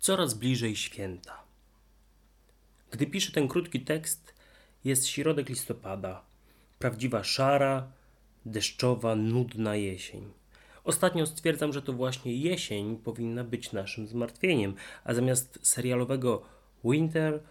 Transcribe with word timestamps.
Coraz 0.00 0.34
bliżej 0.34 0.76
święta. 0.76 1.42
Gdy 2.90 3.06
piszę 3.06 3.32
ten 3.32 3.48
krótki 3.48 3.80
tekst, 3.80 4.34
jest 4.84 5.06
środek 5.06 5.48
listopada. 5.48 6.24
Prawdziwa 6.78 7.24
szara, 7.24 7.92
deszczowa, 8.46 9.16
nudna 9.16 9.76
jesień. 9.76 10.32
Ostatnio 10.84 11.26
stwierdzam, 11.26 11.72
że 11.72 11.82
to 11.82 11.92
właśnie 11.92 12.34
jesień 12.34 12.96
powinna 12.96 13.44
być 13.44 13.72
naszym 13.72 14.06
zmartwieniem, 14.06 14.74
a 15.04 15.14
zamiast 15.14 15.58
serialowego 15.62 16.42
winter 16.84 17.42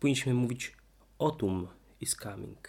powinniśmy 0.00 0.34
mówić 0.34 0.76
autumn 1.18 1.66
is 2.00 2.16
coming. 2.16 2.68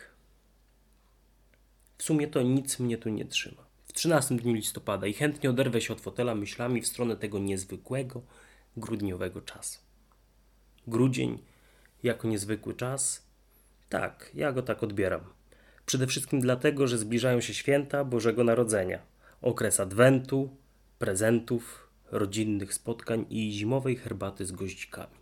W 1.97 2.03
sumie 2.03 2.27
to 2.27 2.41
nic 2.41 2.79
mnie 2.79 2.97
tu 2.97 3.09
nie 3.09 3.25
trzyma. 3.25 3.65
W 3.85 3.93
13 3.93 4.35
dniu 4.35 4.53
listopada 4.53 5.07
i 5.07 5.13
chętnie 5.13 5.49
oderwę 5.49 5.81
się 5.81 5.93
od 5.93 6.01
fotela 6.01 6.35
myślami 6.35 6.81
w 6.81 6.87
stronę 6.87 7.15
tego 7.15 7.39
niezwykłego, 7.39 8.21
grudniowego 8.79 9.41
czasu. 9.41 9.79
Grudzień 10.87 11.39
jako 12.03 12.27
niezwykły 12.27 12.73
czas? 12.73 13.25
Tak, 13.89 14.31
ja 14.33 14.51
go 14.51 14.61
tak 14.61 14.83
odbieram. 14.83 15.21
Przede 15.85 16.07
wszystkim 16.07 16.39
dlatego, 16.39 16.87
że 16.87 16.97
zbliżają 16.97 17.41
się 17.41 17.53
święta 17.53 18.03
Bożego 18.03 18.43
Narodzenia, 18.43 18.99
okres 19.41 19.79
adwentu, 19.79 20.49
prezentów, 20.99 21.89
rodzinnych 22.11 22.73
spotkań 22.73 23.25
i 23.29 23.51
zimowej 23.51 23.95
herbaty 23.95 24.45
z 24.45 24.51
goździkami. 24.51 25.19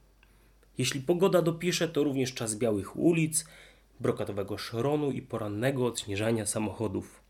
Jeśli 0.77 1.01
pogoda 1.01 1.41
dopisze, 1.41 1.87
to 1.87 2.03
również 2.03 2.33
czas 2.33 2.55
białych 2.55 2.97
ulic, 2.97 3.45
brokatowego 3.99 4.57
szronu 4.57 5.11
i 5.11 5.21
porannego 5.21 5.85
odśnieżania 5.85 6.45
samochodów. 6.45 7.21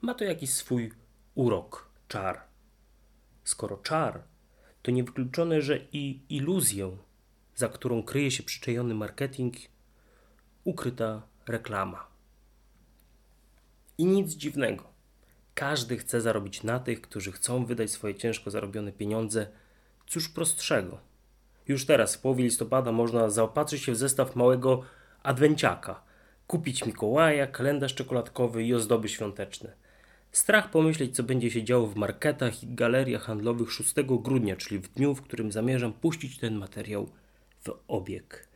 Ma 0.00 0.14
to 0.14 0.24
jakiś 0.24 0.50
swój 0.50 0.92
urok, 1.34 1.88
czar. 2.08 2.40
Skoro 3.44 3.76
czar, 3.76 4.22
to 4.86 4.92
niewykluczone, 4.92 5.62
że 5.62 5.78
i 5.92 6.20
iluzję, 6.28 6.96
za 7.54 7.68
którą 7.68 8.02
kryje 8.02 8.30
się 8.30 8.42
przyczajony 8.42 8.94
marketing, 8.94 9.54
ukryta 10.64 11.22
reklama. 11.46 12.06
I 13.98 14.06
nic 14.06 14.34
dziwnego. 14.34 14.84
Każdy 15.54 15.96
chce 15.96 16.20
zarobić 16.20 16.62
na 16.62 16.78
tych, 16.78 17.00
którzy 17.00 17.32
chcą 17.32 17.64
wydać 17.64 17.90
swoje 17.90 18.14
ciężko 18.14 18.50
zarobione 18.50 18.92
pieniądze. 18.92 19.46
Cóż 20.06 20.28
prostszego. 20.28 20.98
Już 21.68 21.86
teraz, 21.86 22.16
w 22.16 22.20
połowie 22.20 22.44
listopada, 22.44 22.92
można 22.92 23.30
zaopatrzyć 23.30 23.82
się 23.82 23.92
w 23.92 23.96
zestaw 23.96 24.36
małego 24.36 24.82
adwenciaka, 25.22 26.02
kupić 26.46 26.86
Mikołaja, 26.86 27.46
kalendarz 27.46 27.94
czekoladkowy 27.94 28.64
i 28.64 28.74
ozdoby 28.74 29.08
świąteczne. 29.08 29.72
Strach 30.36 30.70
pomyśleć, 30.70 31.16
co 31.16 31.22
będzie 31.22 31.50
się 31.50 31.64
działo 31.64 31.86
w 31.86 31.96
marketach 31.96 32.62
i 32.62 32.66
galeriach 32.66 33.22
handlowych 33.22 33.72
6 33.72 33.94
grudnia, 34.06 34.56
czyli 34.56 34.78
w 34.78 34.88
dniu, 34.88 35.14
w 35.14 35.22
którym 35.22 35.52
zamierzam 35.52 35.92
puścić 35.92 36.38
ten 36.38 36.54
materiał 36.54 37.08
w 37.64 37.70
obieg. 37.88 38.48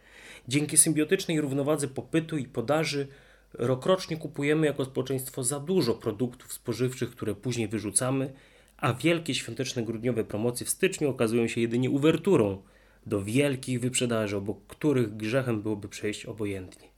Dzięki 0.48 0.76
symbiotycznej 0.76 1.40
równowadze 1.40 1.88
popytu 1.88 2.38
i 2.38 2.44
podaży 2.44 3.08
rokrocznie 3.52 4.16
kupujemy 4.16 4.66
jako 4.66 4.84
społeczeństwo 4.84 5.44
za 5.44 5.60
dużo 5.60 5.94
produktów 5.94 6.52
spożywczych, 6.52 7.10
które 7.10 7.34
później 7.34 7.68
wyrzucamy, 7.68 8.32
a 8.76 8.94
wielkie 8.94 9.34
świąteczne 9.34 9.82
grudniowe 9.82 10.24
promocje 10.24 10.66
w 10.66 10.70
styczniu 10.70 11.10
okazują 11.10 11.48
się 11.48 11.60
jedynie 11.60 11.90
uwerturą 11.90 12.62
do 13.06 13.22
wielkich 13.22 13.80
wyprzedaży, 13.80 14.36
obok 14.36 14.66
których 14.66 15.16
grzechem 15.16 15.62
byłoby 15.62 15.88
przejść 15.88 16.26
obojętnie. 16.26 16.88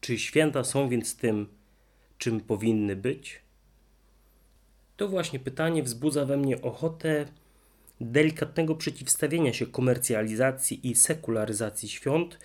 Czy 0.00 0.18
święta 0.18 0.64
są 0.64 0.88
więc 0.88 1.16
tym, 1.16 1.46
czym 2.18 2.40
powinny 2.40 2.96
być? 2.96 3.47
To 4.98 5.08
właśnie 5.08 5.38
pytanie 5.38 5.82
wzbudza 5.82 6.24
we 6.24 6.36
mnie 6.36 6.62
ochotę 6.62 7.26
delikatnego 8.00 8.74
przeciwstawienia 8.74 9.52
się 9.52 9.66
komercjalizacji 9.66 10.90
i 10.90 10.94
sekularyzacji 10.94 11.88
świąt 11.88 12.38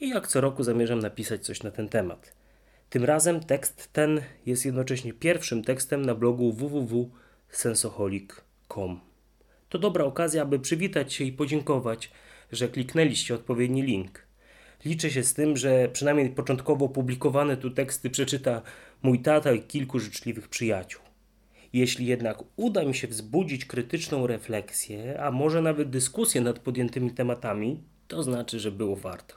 i 0.00 0.08
jak 0.08 0.28
co 0.28 0.40
roku 0.40 0.62
zamierzam 0.62 0.98
napisać 0.98 1.44
coś 1.44 1.62
na 1.62 1.70
ten 1.70 1.88
temat. 1.88 2.32
Tym 2.90 3.04
razem 3.04 3.40
tekst 3.40 3.92
ten 3.92 4.20
jest 4.46 4.64
jednocześnie 4.64 5.12
pierwszym 5.12 5.64
tekstem 5.64 6.06
na 6.06 6.14
blogu 6.14 6.52
www.sensoholic.com. 6.52 9.00
To 9.68 9.78
dobra 9.78 10.04
okazja, 10.04 10.42
aby 10.42 10.58
przywitać 10.58 11.12
się 11.12 11.24
i 11.24 11.32
podziękować, 11.32 12.10
że 12.52 12.68
kliknęliście 12.68 13.34
odpowiedni 13.34 13.82
link. 13.82 14.26
Liczę 14.84 15.10
się 15.10 15.22
z 15.22 15.34
tym, 15.34 15.56
że 15.56 15.88
przynajmniej 15.88 16.30
początkowo 16.30 16.88
publikowane 16.88 17.56
tu 17.56 17.70
teksty 17.70 18.10
przeczyta 18.10 18.62
mój 19.02 19.22
tata 19.22 19.52
i 19.52 19.62
kilku 19.62 19.98
życzliwych 19.98 20.48
przyjaciół. 20.48 21.05
Jeśli 21.76 22.06
jednak 22.06 22.38
uda 22.56 22.84
mi 22.84 22.94
się 22.94 23.08
wzbudzić 23.08 23.64
krytyczną 23.64 24.26
refleksję, 24.26 25.20
a 25.20 25.30
może 25.30 25.62
nawet 25.62 25.90
dyskusję 25.90 26.40
nad 26.40 26.58
podjętymi 26.58 27.10
tematami, 27.10 27.80
to 28.08 28.22
znaczy, 28.22 28.60
że 28.60 28.72
było 28.72 28.96
warto. 28.96 29.34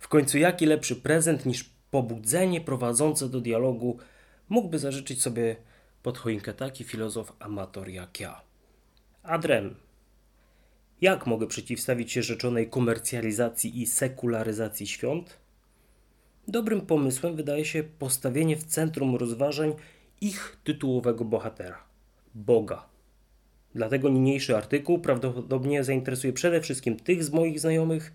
W 0.00 0.08
końcu 0.08 0.38
jaki 0.38 0.66
lepszy 0.66 0.96
prezent 0.96 1.46
niż 1.46 1.70
pobudzenie 1.90 2.60
prowadzące 2.60 3.28
do 3.28 3.40
dialogu 3.40 3.98
mógłby 4.48 4.78
zażyczyć 4.78 5.22
sobie 5.22 5.56
pod 6.02 6.18
choinkę 6.18 6.54
taki 6.54 6.84
filozof 6.84 7.32
amator 7.38 7.88
jak 7.88 8.20
ja. 8.20 8.40
Adrem. 9.22 9.74
Jak 11.00 11.26
mogę 11.26 11.46
przeciwstawić 11.46 12.12
się 12.12 12.22
rzeczonej 12.22 12.70
komercjalizacji 12.70 13.82
i 13.82 13.86
sekularyzacji 13.86 14.86
świąt? 14.86 15.38
Dobrym 16.48 16.80
pomysłem 16.80 17.36
wydaje 17.36 17.64
się 17.64 17.82
postawienie 17.82 18.56
w 18.56 18.64
centrum 18.64 19.16
rozważań 19.16 19.74
ich 20.22 20.56
tytułowego 20.64 21.24
bohatera 21.24 21.84
Boga. 22.34 22.86
Dlatego 23.74 24.08
niniejszy 24.08 24.56
artykuł 24.56 24.98
prawdopodobnie 24.98 25.84
zainteresuje 25.84 26.32
przede 26.32 26.60
wszystkim 26.60 26.96
tych 26.96 27.24
z 27.24 27.30
moich 27.30 27.60
znajomych, 27.60 28.12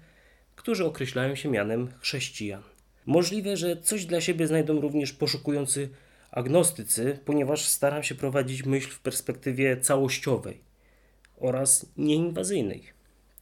którzy 0.56 0.86
określają 0.86 1.36
się 1.36 1.50
mianem 1.50 1.90
chrześcijan. 2.00 2.64
Możliwe, 3.06 3.58
że 3.58 3.78
coś 3.78 4.06
dla 4.06 4.22
siebie 4.22 4.48
znajdą 4.48 4.82
również 4.82 5.14
poszukujący 5.14 5.90
agnostycy, 6.32 7.20
ponieważ 7.26 7.66
staram 7.66 8.04
się 8.04 8.16
prowadzić 8.16 8.66
myśl 8.66 8.90
w 8.90 9.00
perspektywie 9.00 9.78
całościowej 9.78 10.58
oraz 11.38 11.86
nieinwazyjnej. 11.98 12.84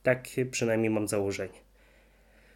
Takie 0.03 0.45
przynajmniej 0.45 0.89
mam 0.89 1.07
założenie. 1.07 1.59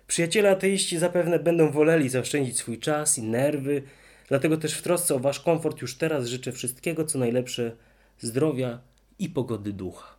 Przyjaciele 0.08 0.52
ateiści 0.52 0.98
zapewne 0.98 1.40
będą 1.40 1.72
woleli 1.72 2.10
zaoszczędzić 2.10 2.58
swój 2.58 2.80
czas 2.80 3.18
i 3.18 3.24
nerwy, 3.24 3.84
dlatego 4.30 4.58
też 4.58 4.74
w 4.74 4.82
trosce 4.82 5.16
o 5.16 5.20
Wasz 5.20 5.40
komfort 5.40 5.82
już 5.82 5.96
teraz 5.96 6.28
życzę 6.28 6.52
wszystkiego, 6.52 7.06
co 7.06 7.20
najlepsze, 7.20 7.76
zdrowia 8.20 8.80
i 9.20 9.30
pogody 9.30 9.74
ducha. 9.74 10.16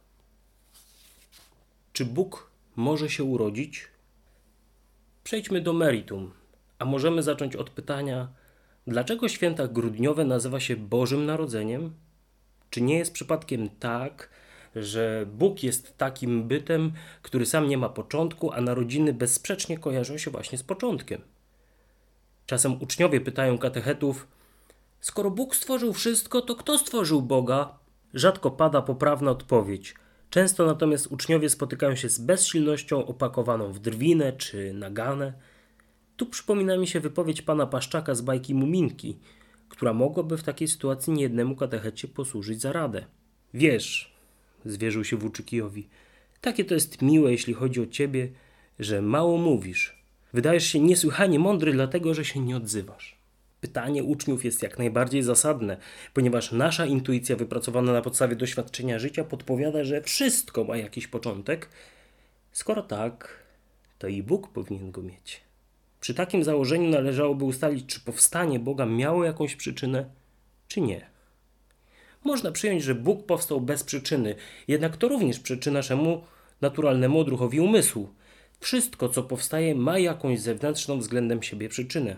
Czy 1.93 2.05
Bóg 2.05 2.51
może 2.77 3.11
się 3.11 3.25
urodzić? 3.25 3.89
Przejdźmy 5.25 5.61
do 5.61 5.73
meritum, 5.73 6.33
a 6.79 6.85
możemy 6.85 7.23
zacząć 7.23 7.57
od 7.57 7.71
pytania, 7.71 8.29
dlaczego 8.87 9.29
święta 9.29 9.69
grudniowe 9.69 10.25
nazywa 10.25 10.61
się 10.61 10.77
Bożym 10.77 11.27
Narodzeniem? 11.27 11.95
Czy 12.71 12.81
nie 12.81 12.99
jest 12.99 13.13
przypadkiem 13.13 13.69
tak, 13.69 14.31
że 14.77 15.27
Bóg 15.33 15.63
jest 15.63 15.99
takim 15.99 16.49
bytem, 16.49 16.93
który 17.23 17.47
sam 17.47 17.69
nie 17.69 17.79
ma 17.79 17.89
początku, 17.89 18.53
a 18.53 18.61
narodziny 18.61 19.13
bezsprzecznie 19.13 19.79
kojarzą 19.79 20.19
się 20.19 20.31
właśnie 20.31 20.59
z 20.59 20.63
początkiem? 20.63 21.21
Czasem 22.47 22.83
uczniowie 22.83 23.21
pytają 23.21 23.59
katechetów: 23.59 24.29
Skoro 25.01 25.31
Bóg 25.31 25.57
stworzył 25.57 25.93
wszystko, 25.93 26.43
to 26.43 26.55
kto 26.55 26.79
stworzył 26.79 27.23
Boga? 27.23 27.79
Rzadko 28.15 28.51
pada 28.51 28.83
poprawna 28.83 29.31
odpowiedź. 29.31 29.95
Często 30.31 30.67
natomiast 30.67 31.07
uczniowie 31.13 31.51
spotykają 31.51 31.97
się 31.97 32.09
z 32.09 32.19
bezsilnością 32.19 33.07
opakowaną 33.07 33.73
w 33.73 33.79
drwinę 33.79 34.33
czy 34.33 34.75
naganę. 34.75 35.33
Tu 36.17 36.27
przypomina 36.27 36.77
mi 36.77 36.87
się 36.87 37.01
wypowiedź 37.01 37.43
pana 37.43 37.67
Paszczaka 37.67 38.15
z 38.15 38.21
bajki 38.21 38.55
Muminki, 38.55 39.19
która 39.69 39.93
mogłaby 39.93 40.37
w 40.37 40.43
takiej 40.43 40.69
sytuacji 40.69 41.13
niejednemu 41.13 41.57
katechecie 41.57 42.09
posłużyć 42.09 42.61
za 42.61 42.73
radę. 42.73 43.05
Wiesz, 43.55 44.15
zwierzył 44.65 45.05
się 45.05 45.17
Włóczykijowi, 45.17 45.89
takie 46.41 46.65
to 46.65 46.75
jest 46.75 47.03
miłe, 47.03 47.33
jeśli 47.33 47.55
chodzi 47.55 47.81
o 47.81 47.87
ciebie, 47.87 48.29
że 48.79 49.03
mało 49.03 49.39
mówisz. 49.39 50.00
Wydajesz 50.33 50.67
się 50.67 50.81
niesłychanie 50.81 51.39
mądry, 51.39 51.73
dlatego 51.73 52.15
że 52.15 52.25
się 52.25 52.41
nie 52.41 52.57
odzywasz. 52.57 53.21
Pytanie 53.61 54.05
uczniów 54.05 54.45
jest 54.45 54.63
jak 54.63 54.79
najbardziej 54.79 55.23
zasadne, 55.23 55.77
ponieważ 56.15 56.53
nasza 56.53 56.87
intuicja 56.87 57.37
wypracowana 57.37 57.93
na 57.93 58.03
podstawie 58.03 58.37
doświadczenia 58.37 58.99
życia 58.99 59.25
podpowiada, 59.25 59.85
że 59.85 60.03
wszystko 60.03 60.65
ma 60.65 60.77
jakiś 60.77 61.07
początek. 61.07 61.69
Skoro 62.53 62.83
tak, 62.83 63.43
to 63.99 64.09
i 64.09 64.23
Bóg 64.23 64.49
powinien 64.49 64.91
go 64.91 65.03
mieć. 65.03 65.41
Przy 66.01 66.15
takim 66.15 66.45
założeniu 66.45 66.91
należałoby 66.91 67.45
ustalić, 67.45 67.87
czy 67.87 68.01
powstanie 68.01 68.59
Boga 68.59 68.87
miało 68.87 69.25
jakąś 69.25 69.57
przyczynę, 69.57 70.05
czy 70.69 70.81
nie. 70.81 71.07
Można 72.25 72.53
przyjąć, 72.53 72.83
że 72.83 72.95
Bóg 72.95 73.27
powstał 73.27 73.61
bez 73.61 73.85
przyczyny, 73.85 74.35
jednak 74.69 74.97
to 74.97 75.09
również 75.09 75.41
przyczyna 75.41 75.79
naszemu 75.79 76.25
naturalnemu 76.61 77.21
odruchowi 77.21 77.61
umysłu. 77.61 78.15
Wszystko, 78.61 79.09
co 79.09 79.23
powstaje, 79.23 79.75
ma 79.75 79.99
jakąś 79.99 80.41
zewnętrzną 80.41 80.99
względem 80.99 81.43
siebie 81.43 81.69
przyczynę. 81.69 82.17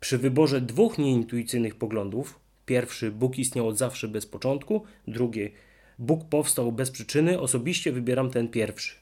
Przy 0.00 0.18
wyborze 0.18 0.60
dwóch 0.60 0.98
nieintuicyjnych 0.98 1.74
poglądów, 1.74 2.40
pierwszy 2.66 3.10
Bóg 3.10 3.38
istniał 3.38 3.68
od 3.68 3.78
zawsze 3.78 4.08
bez 4.08 4.26
początku, 4.26 4.84
drugi 5.08 5.50
Bóg 5.98 6.24
powstał 6.24 6.72
bez 6.72 6.90
przyczyny, 6.90 7.40
osobiście 7.40 7.92
wybieram 7.92 8.30
ten 8.30 8.48
pierwszy. 8.48 8.94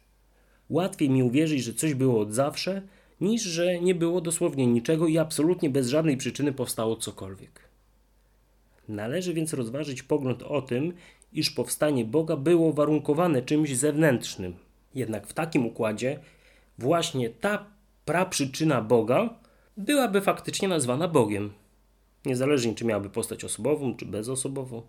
Łatwiej 0.71 1.11
mi 1.11 1.23
uwierzyć, 1.23 1.65
że 1.65 1.75
coś 1.75 1.95
było 1.95 2.21
od 2.21 2.35
zawsze, 2.35 2.83
niż 3.21 3.43
że 3.43 3.81
nie 3.81 3.95
było 3.95 4.21
dosłownie 4.21 4.67
niczego 4.67 5.06
i 5.06 5.19
absolutnie 5.19 5.71
bez 5.71 5.89
żadnej 5.89 6.17
przyczyny 6.17 6.53
powstało 6.53 6.97
cokolwiek. 6.97 7.61
Należy 8.89 9.35
więc 9.35 9.53
rozważyć 9.53 10.03
pogląd 10.03 10.43
o 10.43 10.62
tym, 10.62 10.93
iż 11.33 11.51
powstanie 11.51 12.05
Boga 12.05 12.37
było 12.37 12.73
warunkowane 12.73 13.43
czymś 13.43 13.77
zewnętrznym. 13.77 14.55
Jednak 14.95 15.27
w 15.27 15.33
takim 15.33 15.67
układzie 15.67 16.19
właśnie 16.79 17.31
ta 17.31 17.67
praprzyczyna 18.05 18.82
Boga 18.82 19.38
byłaby 19.76 20.21
faktycznie 20.21 20.69
nazwana 20.69 21.09
Bogiem. 21.09 21.53
Niezależnie 22.25 22.75
czy 22.75 22.85
miałaby 22.85 23.11
postać 23.11 23.44
osobową, 23.44 23.97
czy 23.97 24.06
bezosobową. 24.06 24.82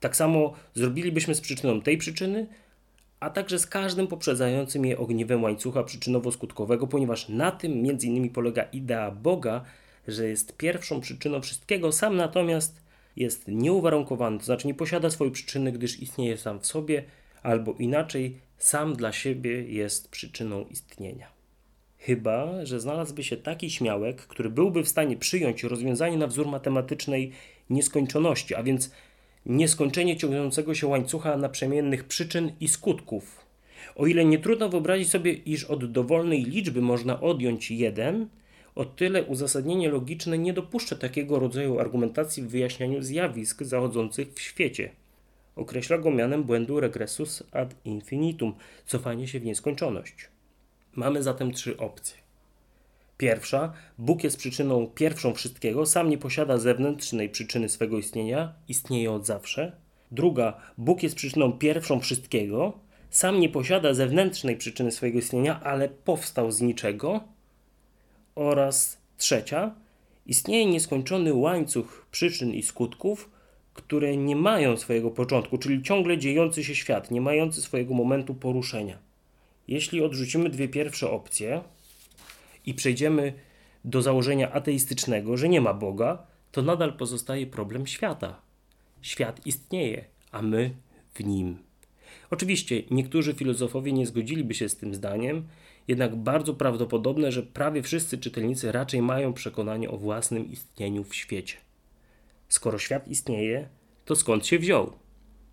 Tak 0.00 0.16
samo 0.16 0.52
zrobilibyśmy 0.74 1.34
z 1.34 1.40
przyczyną 1.40 1.80
tej 1.80 1.98
przyczyny, 1.98 2.46
a 3.20 3.30
także 3.30 3.58
z 3.58 3.66
każdym 3.66 4.06
poprzedzającym 4.06 4.84
je 4.84 4.98
ogniwem 4.98 5.42
łańcucha 5.42 5.82
przyczynowo-skutkowego, 5.82 6.86
ponieważ 6.86 7.28
na 7.28 7.50
tym 7.50 7.82
między 7.82 8.06
innymi 8.06 8.30
polega 8.30 8.62
idea 8.62 9.10
Boga, 9.10 9.64
że 10.08 10.28
jest 10.28 10.56
pierwszą 10.56 11.00
przyczyną 11.00 11.40
wszystkiego, 11.40 11.92
sam 11.92 12.16
natomiast 12.16 12.82
jest 13.16 13.48
nieuwarunkowany, 13.48 14.38
to 14.38 14.44
znaczy 14.44 14.66
nie 14.66 14.74
posiada 14.74 15.10
swojej 15.10 15.32
przyczyny, 15.32 15.72
gdyż 15.72 16.00
istnieje 16.00 16.36
sam 16.36 16.60
w 16.60 16.66
sobie, 16.66 17.04
albo 17.42 17.74
inaczej, 17.78 18.36
sam 18.58 18.96
dla 18.96 19.12
siebie 19.12 19.62
jest 19.62 20.08
przyczyną 20.08 20.64
istnienia. 20.64 21.26
Chyba, 21.98 22.66
że 22.66 22.80
znalazłby 22.80 23.24
się 23.24 23.36
taki 23.36 23.70
śmiałek, 23.70 24.16
który 24.16 24.50
byłby 24.50 24.82
w 24.82 24.88
stanie 24.88 25.16
przyjąć 25.16 25.64
rozwiązanie 25.64 26.16
na 26.16 26.26
wzór 26.26 26.46
matematycznej 26.46 27.32
nieskończoności, 27.70 28.54
a 28.54 28.62
więc 28.62 28.90
nieskończenie 29.46 30.16
ciągnącego 30.16 30.74
się 30.74 30.86
łańcucha 30.86 31.36
naprzemiennych 31.36 32.04
przyczyn 32.04 32.52
i 32.60 32.68
skutków. 32.68 33.40
O 33.96 34.06
ile 34.06 34.24
nie 34.24 34.38
trudno 34.38 34.68
wyobrazić 34.68 35.10
sobie, 35.10 35.32
iż 35.32 35.64
od 35.64 35.92
dowolnej 35.92 36.44
liczby 36.44 36.82
można 36.82 37.20
odjąć 37.20 37.70
jeden, 37.70 38.28
o 38.74 38.84
tyle 38.84 39.24
uzasadnienie 39.24 39.88
logiczne 39.88 40.38
nie 40.38 40.52
dopuszcza 40.52 40.96
takiego 40.96 41.38
rodzaju 41.38 41.78
argumentacji 41.78 42.42
w 42.42 42.48
wyjaśnianiu 42.48 43.02
zjawisk 43.02 43.62
zachodzących 43.62 44.34
w 44.34 44.40
świecie. 44.40 44.90
Określa 45.56 45.98
go 45.98 46.10
mianem 46.10 46.44
błędu 46.44 46.80
regressus 46.80 47.42
ad 47.52 47.74
infinitum, 47.84 48.54
cofanie 48.86 49.28
się 49.28 49.40
w 49.40 49.44
nieskończoność. 49.44 50.28
Mamy 50.94 51.22
zatem 51.22 51.52
trzy 51.52 51.76
opcje. 51.76 52.16
Pierwsza, 53.16 53.72
Bóg 53.98 54.24
jest 54.24 54.36
przyczyną 54.36 54.86
pierwszą 54.86 55.34
wszystkiego, 55.34 55.86
sam 55.86 56.10
nie 56.10 56.18
posiada 56.18 56.58
zewnętrznej 56.58 57.28
przyczyny 57.28 57.68
swego 57.68 57.98
istnienia, 57.98 58.52
istnieje 58.68 59.12
od 59.12 59.26
zawsze. 59.26 59.72
Druga, 60.12 60.60
Bóg 60.78 61.02
jest 61.02 61.14
przyczyną 61.16 61.52
pierwszą 61.52 62.00
wszystkiego, 62.00 62.72
sam 63.10 63.40
nie 63.40 63.48
posiada 63.48 63.94
zewnętrznej 63.94 64.56
przyczyny 64.56 64.92
swojego 64.92 65.18
istnienia, 65.18 65.60
ale 65.64 65.88
powstał 65.88 66.52
z 66.52 66.60
niczego. 66.60 67.20
Oraz 68.34 68.98
trzecia, 69.16 69.74
istnieje 70.26 70.66
nieskończony 70.66 71.34
łańcuch 71.34 72.06
przyczyn 72.10 72.54
i 72.54 72.62
skutków, 72.62 73.30
które 73.74 74.16
nie 74.16 74.36
mają 74.36 74.76
swojego 74.76 75.10
początku, 75.10 75.58
czyli 75.58 75.82
ciągle 75.82 76.18
dziejący 76.18 76.64
się 76.64 76.74
świat, 76.74 77.10
nie 77.10 77.20
mający 77.20 77.62
swojego 77.62 77.94
momentu 77.94 78.34
poruszenia. 78.34 78.98
Jeśli 79.68 80.02
odrzucimy 80.02 80.50
dwie 80.50 80.68
pierwsze 80.68 81.10
opcje, 81.10 81.60
i 82.66 82.74
przejdziemy 82.74 83.32
do 83.84 84.02
założenia 84.02 84.52
ateistycznego, 84.52 85.36
że 85.36 85.48
nie 85.48 85.60
ma 85.60 85.74
Boga, 85.74 86.26
to 86.52 86.62
nadal 86.62 86.92
pozostaje 86.96 87.46
problem 87.46 87.86
świata. 87.86 88.40
Świat 89.02 89.46
istnieje, 89.46 90.04
a 90.32 90.42
my 90.42 90.74
w 91.14 91.24
nim. 91.24 91.58
Oczywiście 92.30 92.82
niektórzy 92.90 93.34
filozofowie 93.34 93.92
nie 93.92 94.06
zgodziliby 94.06 94.54
się 94.54 94.68
z 94.68 94.76
tym 94.76 94.94
zdaniem, 94.94 95.48
jednak 95.88 96.16
bardzo 96.16 96.54
prawdopodobne, 96.54 97.32
że 97.32 97.42
prawie 97.42 97.82
wszyscy 97.82 98.18
czytelnicy 98.18 98.72
raczej 98.72 99.02
mają 99.02 99.32
przekonanie 99.32 99.90
o 99.90 99.96
własnym 99.96 100.50
istnieniu 100.52 101.04
w 101.04 101.14
świecie. 101.14 101.56
Skoro 102.50 102.78
świat 102.78 103.08
istnieje, 103.08 103.68
to 104.04 104.16
skąd 104.16 104.46
się 104.46 104.58
wziął? 104.58 104.92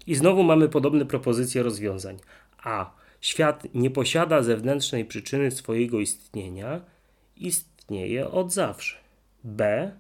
I 0.07 0.15
znowu 0.15 0.43
mamy 0.43 0.69
podobne 0.69 1.05
propozycje 1.05 1.63
rozwiązań. 1.63 2.17
A. 2.63 2.91
Świat 3.21 3.63
nie 3.73 3.89
posiada 3.89 4.43
zewnętrznej 4.43 5.05
przyczyny 5.05 5.51
swojego 5.51 5.99
istnienia, 5.99 6.81
istnieje 7.37 8.27
od 8.27 8.53
zawsze. 8.53 8.97
B. 9.43 9.91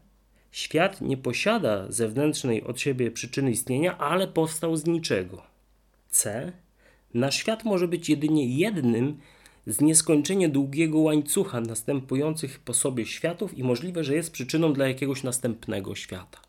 Świat 0.51 1.01
nie 1.01 1.17
posiada 1.17 1.91
zewnętrznej 1.91 2.63
od 2.63 2.79
siebie 2.79 3.11
przyczyny 3.11 3.51
istnienia, 3.51 3.97
ale 3.97 4.27
powstał 4.27 4.75
z 4.75 4.85
niczego. 4.85 5.43
C. 6.09 6.51
Nasz 7.13 7.35
świat 7.35 7.63
może 7.63 7.87
być 7.87 8.09
jedynie 8.09 8.57
jednym 8.57 9.17
z 9.67 9.81
nieskończenie 9.81 10.49
długiego 10.49 10.99
łańcucha 10.99 11.61
następujących 11.61 12.59
po 12.59 12.73
sobie 12.73 13.05
światów 13.05 13.57
i 13.57 13.63
możliwe, 13.63 14.03
że 14.03 14.15
jest 14.15 14.31
przyczyną 14.31 14.73
dla 14.73 14.87
jakiegoś 14.87 15.23
następnego 15.23 15.95
świata. 15.95 16.46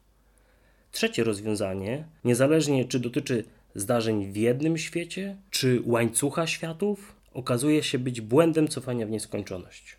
Trzecie 0.93 1.25
rozwiązanie, 1.25 2.05
niezależnie 2.25 2.85
czy 2.85 3.01
dotyczy 3.01 3.45
zdarzeń 3.75 4.33
w 4.33 4.37
jednym 4.37 4.79
świecie, 4.79 5.37
czy 5.51 5.83
łańcucha 5.85 6.47
światów, 6.47 7.15
okazuje 7.35 7.83
się 7.83 7.99
być 7.99 8.21
błędem 8.21 8.69
cofania 8.69 9.07
w 9.07 9.11
nieskończoność. 9.11 9.97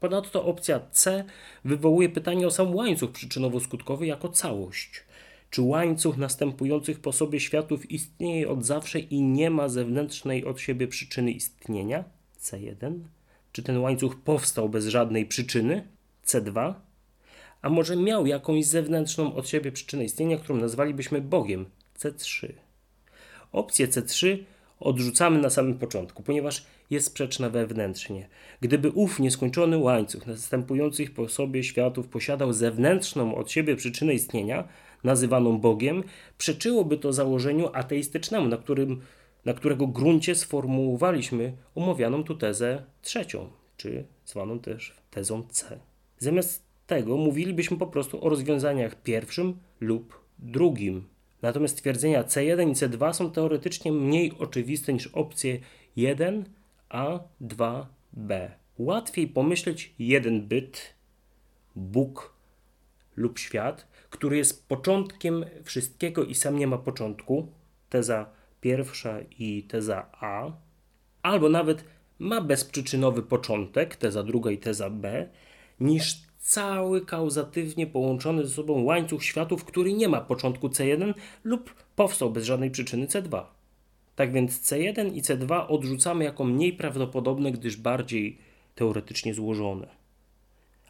Ponadto 0.00 0.44
opcja 0.44 0.80
C 0.90 1.24
wywołuje 1.64 2.08
pytanie 2.08 2.46
o 2.46 2.50
sam 2.50 2.74
łańcuch 2.74 3.10
przyczynowo-skutkowy 3.10 4.02
jako 4.02 4.28
całość. 4.28 5.04
Czy 5.50 5.62
łańcuch 5.62 6.16
następujących 6.16 7.00
po 7.00 7.12
sobie 7.12 7.40
światów 7.40 7.90
istnieje 7.90 8.48
od 8.48 8.64
zawsze 8.64 8.98
i 8.98 9.22
nie 9.22 9.50
ma 9.50 9.68
zewnętrznej 9.68 10.44
od 10.44 10.60
siebie 10.60 10.88
przyczyny 10.88 11.30
istnienia? 11.30 12.04
C1. 12.40 12.98
Czy 13.52 13.62
ten 13.62 13.78
łańcuch 13.78 14.16
powstał 14.16 14.68
bez 14.68 14.86
żadnej 14.86 15.26
przyczyny? 15.26 15.88
C2. 16.26 16.74
A 17.62 17.70
może 17.70 17.96
miał 17.96 18.26
jakąś 18.26 18.66
zewnętrzną 18.66 19.34
od 19.34 19.48
siebie 19.48 19.72
przyczynę 19.72 20.04
istnienia, 20.04 20.38
którą 20.38 20.58
nazwalibyśmy 20.58 21.20
Bogiem? 21.20 21.66
C3. 21.98 22.52
Opcję 23.52 23.88
C3 23.88 24.38
odrzucamy 24.80 25.38
na 25.38 25.50
samym 25.50 25.78
początku, 25.78 26.22
ponieważ 26.22 26.66
jest 26.90 27.06
sprzeczna 27.06 27.50
wewnętrznie. 27.50 28.28
Gdyby 28.60 28.90
ów 28.90 29.20
nieskończony 29.20 29.78
łańcuch 29.78 30.26
następujących 30.26 31.14
po 31.14 31.28
sobie 31.28 31.64
światów 31.64 32.08
posiadał 32.08 32.52
zewnętrzną 32.52 33.34
od 33.34 33.50
siebie 33.50 33.76
przyczynę 33.76 34.14
istnienia, 34.14 34.68
nazywaną 35.04 35.58
Bogiem, 35.58 36.04
przeczyłoby 36.38 36.98
to 36.98 37.12
założeniu 37.12 37.70
ateistycznemu, 37.72 38.48
na, 38.48 38.56
którym, 38.56 39.00
na 39.44 39.54
którego 39.54 39.86
gruncie 39.86 40.34
sformułowaliśmy 40.34 41.52
omawianą 41.74 42.24
tu 42.24 42.34
tezę 42.34 42.82
trzecią, 43.02 43.50
czy 43.76 44.04
zwaną 44.26 44.58
też 44.58 44.94
tezą 45.10 45.42
C. 45.50 45.78
Zamiast 46.18 46.71
tego 46.86 47.16
mówilibyśmy 47.16 47.76
po 47.76 47.86
prostu 47.86 48.24
o 48.26 48.28
rozwiązaniach 48.28 49.02
pierwszym 49.02 49.58
lub 49.80 50.20
drugim. 50.38 51.08
Natomiast 51.42 51.76
twierdzenia 51.76 52.22
C1 52.22 52.70
i 52.70 52.74
C2 52.74 53.12
są 53.12 53.30
teoretycznie 53.30 53.92
mniej 53.92 54.32
oczywiste 54.38 54.92
niż 54.92 55.06
opcje 55.06 55.58
1 55.96 56.44
a, 56.88 57.20
2, 57.40 57.88
B. 58.12 58.50
Łatwiej 58.78 59.28
pomyśleć 59.28 59.94
jeden 59.98 60.48
byt, 60.48 60.94
Bóg 61.76 62.32
lub 63.16 63.38
świat, 63.38 63.86
który 64.10 64.36
jest 64.36 64.68
początkiem 64.68 65.44
wszystkiego 65.64 66.24
i 66.24 66.34
sam 66.34 66.58
nie 66.58 66.66
ma 66.66 66.78
początku, 66.78 67.46
teza 67.88 68.30
pierwsza 68.60 69.20
i 69.38 69.62
teza 69.62 70.06
A, 70.20 70.52
albo 71.22 71.48
nawet 71.48 71.84
ma 72.18 72.40
bezprzyczynowy 72.40 73.22
początek, 73.22 73.96
teza 73.96 74.22
druga 74.22 74.50
i 74.50 74.58
teza 74.58 74.90
B, 74.90 75.28
niż 75.80 76.31
cały 76.42 77.06
kauzatywnie 77.06 77.86
połączony 77.86 78.46
ze 78.46 78.54
sobą 78.54 78.82
łańcuch 78.84 79.24
światów, 79.24 79.64
który 79.64 79.92
nie 79.92 80.08
ma 80.08 80.20
początku 80.20 80.68
C1 80.68 81.14
lub 81.44 81.74
powstał 81.96 82.30
bez 82.30 82.44
żadnej 82.44 82.70
przyczyny 82.70 83.06
C2. 83.06 83.42
Tak 84.16 84.32
więc 84.32 84.60
C1 84.60 85.14
i 85.14 85.22
C2 85.22 85.66
odrzucamy 85.68 86.24
jako 86.24 86.44
mniej 86.44 86.72
prawdopodobne, 86.72 87.52
gdyż 87.52 87.76
bardziej 87.76 88.38
teoretycznie 88.74 89.34
złożone. 89.34 90.02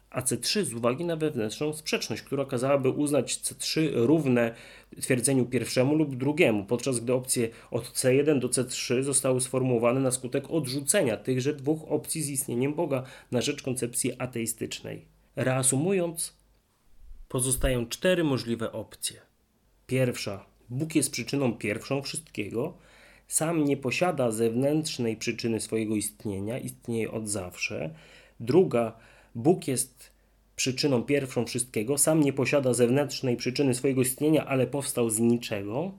A 0.09 0.21
C3 0.21 0.63
z 0.63 0.73
uwagi 0.73 1.05
na 1.05 1.15
wewnętrzną 1.15 1.73
sprzeczność, 1.73 2.21
która 2.21 2.45
kazałaby 2.45 2.89
uznać 2.89 3.33
C3 3.33 3.89
równe 3.93 4.55
twierdzeniu 5.01 5.45
pierwszemu 5.45 5.95
lub 5.95 6.15
drugiemu, 6.15 6.65
podczas 6.65 6.99
gdy 6.99 7.13
opcje 7.13 7.49
od 7.71 7.83
C1 7.83 8.39
do 8.39 8.47
C3 8.49 9.03
zostały 9.03 9.41
sformułowane 9.41 9.99
na 9.99 10.11
skutek 10.11 10.49
odrzucenia 10.49 11.17
tychże 11.17 11.53
dwóch 11.53 11.91
opcji 11.91 12.23
z 12.23 12.29
istnieniem 12.29 12.73
Boga 12.73 13.03
na 13.31 13.41
rzecz 13.41 13.61
koncepcji 13.61 14.11
ateistycznej. 14.19 15.12
Reasumując, 15.35 16.37
pozostają 17.27 17.87
cztery 17.87 18.23
możliwe 18.23 18.71
opcje. 18.71 19.21
Pierwsza, 19.87 20.45
Bóg 20.69 20.95
jest 20.95 21.11
przyczyną 21.11 21.53
pierwszą 21.53 22.01
wszystkiego, 22.01 22.77
sam 23.27 23.65
nie 23.65 23.77
posiada 23.77 24.31
zewnętrznej 24.31 25.17
przyczyny 25.17 25.59
swojego 25.59 25.95
istnienia, 25.95 26.59
istnieje 26.59 27.11
od 27.11 27.29
zawsze. 27.29 27.93
Druga, 28.39 28.97
Bóg 29.35 29.67
jest 29.67 30.11
przyczyną 30.55 31.03
pierwszą 31.03 31.45
wszystkiego, 31.45 31.97
sam 31.97 32.23
nie 32.23 32.33
posiada 32.33 32.73
zewnętrznej 32.73 33.37
przyczyny 33.37 33.73
swojego 33.73 34.01
istnienia, 34.01 34.45
ale 34.45 34.67
powstał 34.67 35.09
z 35.09 35.19
niczego. 35.19 35.91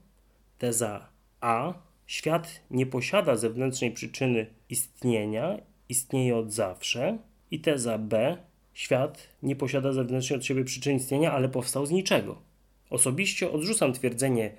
Teza 0.58 1.08
A. 1.40 1.74
Świat 2.06 2.60
nie 2.70 2.86
posiada 2.86 3.36
zewnętrznej 3.36 3.90
przyczyny 3.90 4.46
istnienia, 4.70 5.58
istnieje 5.88 6.36
od 6.36 6.52
zawsze. 6.52 7.18
I 7.50 7.60
teza 7.60 7.98
B. 7.98 8.36
Świat 8.74 9.28
nie 9.42 9.56
posiada 9.56 9.92
zewnętrznej 9.92 10.38
od 10.38 10.44
siebie 10.44 10.64
przyczyny 10.64 10.96
istnienia, 10.96 11.32
ale 11.32 11.48
powstał 11.48 11.86
z 11.86 11.90
niczego. 11.90 12.42
Osobiście 12.90 13.50
odrzucam 13.50 13.92
twierdzenie 13.92 14.52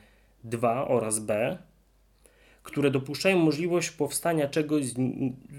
2 0.44 0.88
oraz 0.88 1.20
B, 1.20 1.58
które 2.64 2.92
dopuszczają 2.92 3.40
możliwość 3.40 3.92
powstania 3.92 4.48
czegoś 4.48 4.86
z 4.86 4.96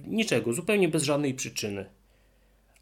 niczego, 0.06 0.52
zupełnie 0.52 0.88
bez 0.88 1.02
żadnej 1.02 1.34
przyczyny. 1.34 1.86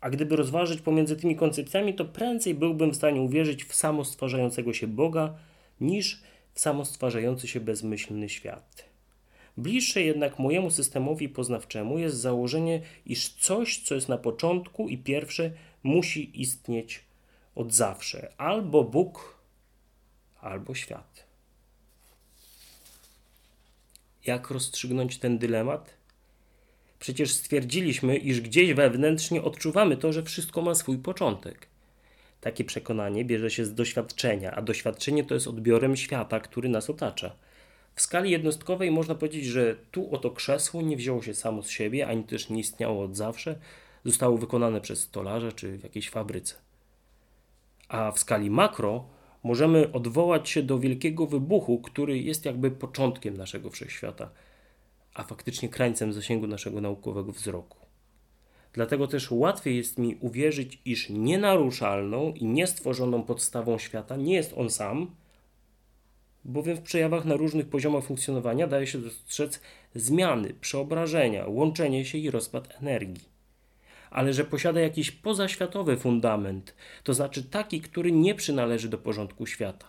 A 0.00 0.10
gdyby 0.10 0.36
rozważyć 0.36 0.80
pomiędzy 0.80 1.16
tymi 1.16 1.36
koncepcjami, 1.36 1.94
to 1.94 2.04
prędzej 2.04 2.54
byłbym 2.54 2.90
w 2.90 2.96
stanie 2.96 3.20
uwierzyć 3.20 3.64
w 3.64 3.74
samostwarzającego 3.74 4.72
się 4.72 4.86
Boga 4.86 5.34
niż 5.80 6.22
w 6.52 6.60
samostwarzający 6.60 7.48
się 7.48 7.60
bezmyślny 7.60 8.28
świat. 8.28 8.93
Bliższe 9.56 10.02
jednak 10.02 10.38
mojemu 10.38 10.70
systemowi 10.70 11.28
poznawczemu 11.28 11.98
jest 11.98 12.16
założenie, 12.16 12.82
iż 13.06 13.28
coś, 13.28 13.82
co 13.82 13.94
jest 13.94 14.08
na 14.08 14.18
początku 14.18 14.88
i 14.88 14.98
pierwsze, 14.98 15.50
musi 15.82 16.40
istnieć 16.40 17.04
od 17.54 17.72
zawsze. 17.72 18.32
Albo 18.36 18.84
Bóg, 18.84 19.38
albo 20.40 20.74
świat. 20.74 21.26
Jak 24.26 24.50
rozstrzygnąć 24.50 25.18
ten 25.18 25.38
dylemat? 25.38 25.94
Przecież 26.98 27.32
stwierdziliśmy, 27.32 28.16
iż 28.16 28.40
gdzieś 28.40 28.74
wewnętrznie 28.74 29.42
odczuwamy 29.42 29.96
to, 29.96 30.12
że 30.12 30.22
wszystko 30.22 30.62
ma 30.62 30.74
swój 30.74 30.98
początek. 30.98 31.66
Takie 32.40 32.64
przekonanie 32.64 33.24
bierze 33.24 33.50
się 33.50 33.64
z 33.64 33.74
doświadczenia, 33.74 34.52
a 34.52 34.62
doświadczenie 34.62 35.24
to 35.24 35.34
jest 35.34 35.46
odbiorem 35.46 35.96
świata, 35.96 36.40
który 36.40 36.68
nas 36.68 36.90
otacza. 36.90 37.36
W 37.94 38.00
skali 38.00 38.30
jednostkowej 38.30 38.90
można 38.90 39.14
powiedzieć, 39.14 39.44
że 39.44 39.76
tu 39.90 40.14
oto 40.14 40.30
krzesło 40.30 40.82
nie 40.82 40.96
wzięło 40.96 41.22
się 41.22 41.34
samo 41.34 41.62
z 41.62 41.70
siebie, 41.70 42.06
ani 42.06 42.24
też 42.24 42.50
nie 42.50 42.60
istniało 42.60 43.04
od 43.04 43.16
zawsze, 43.16 43.58
zostało 44.04 44.38
wykonane 44.38 44.80
przez 44.80 45.00
stolarza 45.00 45.52
czy 45.52 45.78
w 45.78 45.82
jakiejś 45.82 46.10
fabryce. 46.10 46.54
A 47.88 48.12
w 48.12 48.18
skali 48.18 48.50
makro 48.50 49.04
możemy 49.42 49.92
odwołać 49.92 50.48
się 50.48 50.62
do 50.62 50.78
wielkiego 50.78 51.26
wybuchu, 51.26 51.78
który 51.78 52.18
jest 52.18 52.44
jakby 52.44 52.70
początkiem 52.70 53.36
naszego 53.36 53.70
wszechświata, 53.70 54.30
a 55.14 55.22
faktycznie 55.22 55.68
krańcem 55.68 56.12
zasięgu 56.12 56.46
naszego 56.46 56.80
naukowego 56.80 57.32
wzroku. 57.32 57.78
Dlatego 58.72 59.06
też 59.06 59.30
łatwiej 59.30 59.76
jest 59.76 59.98
mi 59.98 60.16
uwierzyć, 60.20 60.78
iż 60.84 61.10
nienaruszalną 61.10 62.32
i 62.32 62.44
niestworzoną 62.44 63.22
podstawą 63.22 63.78
świata 63.78 64.16
nie 64.16 64.34
jest 64.34 64.52
on 64.56 64.70
sam, 64.70 65.10
bowiem 66.44 66.76
w 66.76 66.82
przejawach 66.82 67.24
na 67.24 67.36
różnych 67.36 67.68
poziomach 67.68 68.04
funkcjonowania 68.04 68.66
daje 68.66 68.86
się 68.86 68.98
dostrzec 68.98 69.60
zmiany, 69.94 70.54
przeobrażenia, 70.60 71.46
łączenie 71.46 72.04
się 72.04 72.18
i 72.18 72.30
rozpad 72.30 72.68
energii. 72.80 73.28
Ale 74.10 74.32
że 74.32 74.44
posiada 74.44 74.80
jakiś 74.80 75.10
pozaświatowy 75.10 75.96
fundament, 75.96 76.74
to 77.02 77.14
znaczy 77.14 77.42
taki, 77.42 77.80
który 77.80 78.12
nie 78.12 78.34
przynależy 78.34 78.88
do 78.88 78.98
porządku 78.98 79.46
świata. 79.46 79.86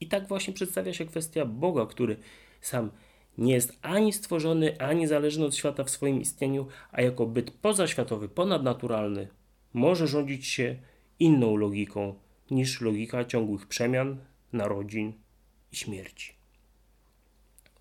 I 0.00 0.06
tak 0.06 0.28
właśnie 0.28 0.54
przedstawia 0.54 0.94
się 0.94 1.04
kwestia 1.04 1.44
Boga, 1.44 1.86
który 1.86 2.16
sam 2.60 2.90
nie 3.38 3.54
jest 3.54 3.78
ani 3.82 4.12
stworzony, 4.12 4.80
ani 4.80 5.06
zależny 5.06 5.44
od 5.44 5.56
świata 5.56 5.84
w 5.84 5.90
swoim 5.90 6.20
istnieniu, 6.20 6.66
a 6.92 7.02
jako 7.02 7.26
byt 7.26 7.50
pozaświatowy, 7.50 8.28
ponadnaturalny, 8.28 9.28
może 9.72 10.08
rządzić 10.08 10.46
się 10.46 10.76
inną 11.18 11.56
logiką 11.56 12.14
niż 12.50 12.80
logika 12.80 13.24
ciągłych 13.24 13.66
przemian, 13.66 14.16
narodzin 14.52 15.12
i 15.72 15.76
śmierci. 15.76 16.32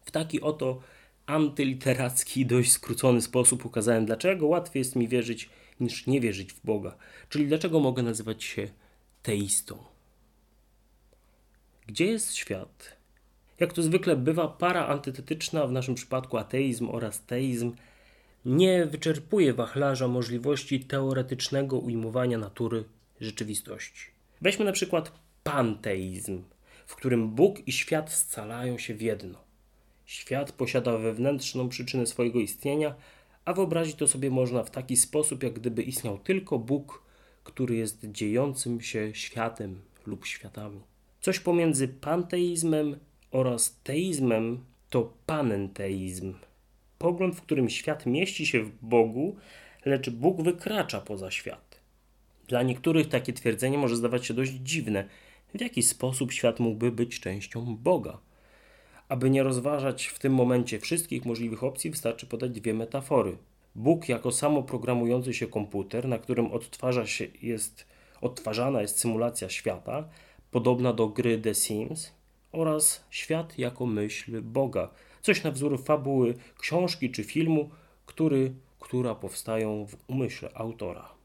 W 0.06 0.12
taki 0.12 0.42
oto 0.42 0.82
antyliteracki, 1.26 2.46
dość 2.46 2.72
skrócony 2.72 3.22
sposób 3.22 3.66
ukazałem, 3.66 4.06
dlaczego 4.06 4.48
łatwiej 4.48 4.80
jest 4.80 4.96
mi 4.96 5.08
wierzyć 5.08 5.50
niż 5.80 6.08
nie 6.08 6.22
wierzyć 6.22 6.54
w 6.54 6.66
Boga, 6.66 6.96
czyli 7.30 7.48
dlaczego 7.48 7.80
mogę 7.80 8.04
nazywać 8.04 8.44
się 8.44 8.68
teistą. 9.24 9.78
Gdzie 11.88 12.06
jest 12.06 12.36
świat? 12.36 12.96
Jak 13.60 13.74
to 13.74 13.84
zwykle 13.84 14.16
bywa, 14.16 14.48
para 14.48 14.88
antytetyczna, 14.88 15.68
w 15.68 15.72
naszym 15.72 15.96
przypadku 15.96 16.38
ateizm 16.38 16.90
oraz 16.90 17.26
teizm, 17.26 17.76
nie 18.46 18.86
wyczerpuje 18.86 19.54
wachlarza 19.54 20.08
możliwości 20.08 20.80
teoretycznego 20.80 21.78
ujmowania 21.78 22.38
natury 22.38 22.84
rzeczywistości. 23.22 24.06
Weźmy 24.42 24.66
na 24.66 24.72
przykład 24.72 25.12
panteizm, 25.44 26.44
w 26.86 26.96
którym 26.96 27.30
Bóg 27.30 27.68
i 27.68 27.72
świat 27.72 28.14
scalają 28.14 28.78
się 28.78 28.94
w 28.94 29.02
jedno. 29.02 29.44
Świat 30.06 30.52
posiada 30.52 30.98
wewnętrzną 30.98 31.70
przyczynę 31.70 32.06
swojego 32.06 32.40
istnienia, 32.40 32.96
a 33.46 33.54
wyobrazić 33.54 33.96
to 33.96 34.08
sobie 34.08 34.30
można 34.30 34.64
w 34.64 34.72
taki 34.72 34.98
sposób, 34.98 35.44
jak 35.44 35.54
gdyby 35.54 35.84
istniał 35.84 36.18
tylko 36.18 36.60
Bóg, 36.60 37.04
który 37.44 37.76
jest 37.76 38.12
dziejącym 38.12 38.82
się 38.82 39.16
światem 39.16 39.82
lub 40.06 40.26
światami. 40.26 40.82
Coś 41.22 41.40
pomiędzy 41.40 41.88
panteizmem 41.88 43.00
oraz 43.32 43.80
teizmem 43.84 44.66
to 44.90 45.14
panenteizm. 45.26 46.34
Pogląd, 46.98 47.36
w 47.36 47.42
którym 47.42 47.70
świat 47.70 48.06
mieści 48.06 48.46
się 48.46 48.64
w 48.64 48.72
Bogu, 48.82 49.36
lecz 49.86 50.10
Bóg 50.10 50.42
wykracza 50.42 51.02
poza 51.02 51.32
świat. 51.32 51.80
Dla 52.48 52.64
niektórych 52.64 53.10
takie 53.10 53.34
twierdzenie 53.34 53.78
może 53.78 53.96
zdawać 53.96 54.26
się 54.26 54.34
dość 54.34 54.52
dziwne. 54.52 55.06
W 55.56 55.62
jaki 55.62 55.84
sposób 55.84 56.32
świat 56.32 56.60
mógłby 56.60 56.92
być 56.92 57.20
częścią 57.20 57.78
Boga? 57.78 58.18
Aby 59.10 59.30
nie 59.30 59.44
rozważać 59.44 60.06
w 60.06 60.20
tym 60.20 60.34
momencie 60.34 60.80
wszystkich 60.80 61.26
możliwych 61.26 61.64
opcji, 61.64 61.90
wystarczy 61.90 62.26
podać 62.26 62.52
dwie 62.52 62.74
metafory. 62.74 63.38
Bóg 63.76 64.10
jako 64.10 64.32
samoprogramujący 64.32 65.34
się 65.34 65.48
komputer, 65.48 66.08
na 66.08 66.20
którym 66.20 66.52
odtwarza 66.52 67.08
się 67.08 67.28
jest, 67.42 67.86
odtwarzana 68.22 68.82
jest 68.82 69.00
symulacja 69.00 69.50
świata, 69.50 70.10
podobna 70.52 70.94
do 70.94 71.08
gry 71.08 71.38
The 71.38 71.56
Sims, 71.56 72.12
oraz 72.52 73.06
świat 73.10 73.58
jako 73.58 73.86
myśl 73.86 74.42
Boga. 74.42 74.90
Coś 75.22 75.44
na 75.44 75.52
wzór 75.52 75.84
fabuły 75.84 76.34
książki 76.60 77.12
czy 77.12 77.24
filmu, 77.24 77.70
który, 78.06 78.54
która 78.80 79.16
powstają 79.16 79.86
w 79.86 79.96
umyśle 80.08 80.50
autora. 80.54 81.21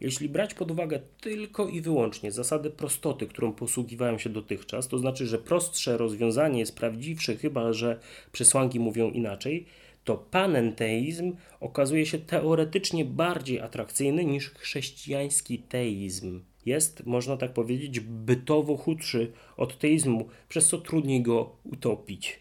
Jeśli 0.00 0.28
brać 0.28 0.54
pod 0.54 0.70
uwagę 0.70 1.00
tylko 1.20 1.68
i 1.68 1.80
wyłącznie 1.80 2.32
zasadę 2.32 2.70
prostoty, 2.70 3.26
którą 3.26 3.52
posługiwałem 3.52 4.18
się 4.18 4.30
dotychczas, 4.30 4.88
to 4.88 4.98
znaczy, 4.98 5.26
że 5.26 5.38
prostsze 5.38 5.96
rozwiązanie 5.96 6.58
jest 6.58 6.76
prawdziwsze, 6.76 7.36
chyba 7.36 7.72
że 7.72 8.00
przesłanki 8.32 8.80
mówią 8.80 9.10
inaczej, 9.10 9.66
to 10.04 10.16
panenteizm 10.16 11.36
okazuje 11.60 12.06
się 12.06 12.18
teoretycznie 12.18 13.04
bardziej 13.04 13.60
atrakcyjny 13.60 14.24
niż 14.24 14.50
chrześcijański 14.50 15.58
teizm 15.58 16.40
jest, 16.66 17.06
można 17.06 17.36
tak 17.36 17.52
powiedzieć, 17.52 18.00
bytowo 18.00 18.76
chudszy 18.76 19.32
od 19.56 19.78
teizmu, 19.78 20.28
przez 20.48 20.68
co 20.68 20.78
trudniej 20.78 21.22
go 21.22 21.56
utopić. 21.64 22.40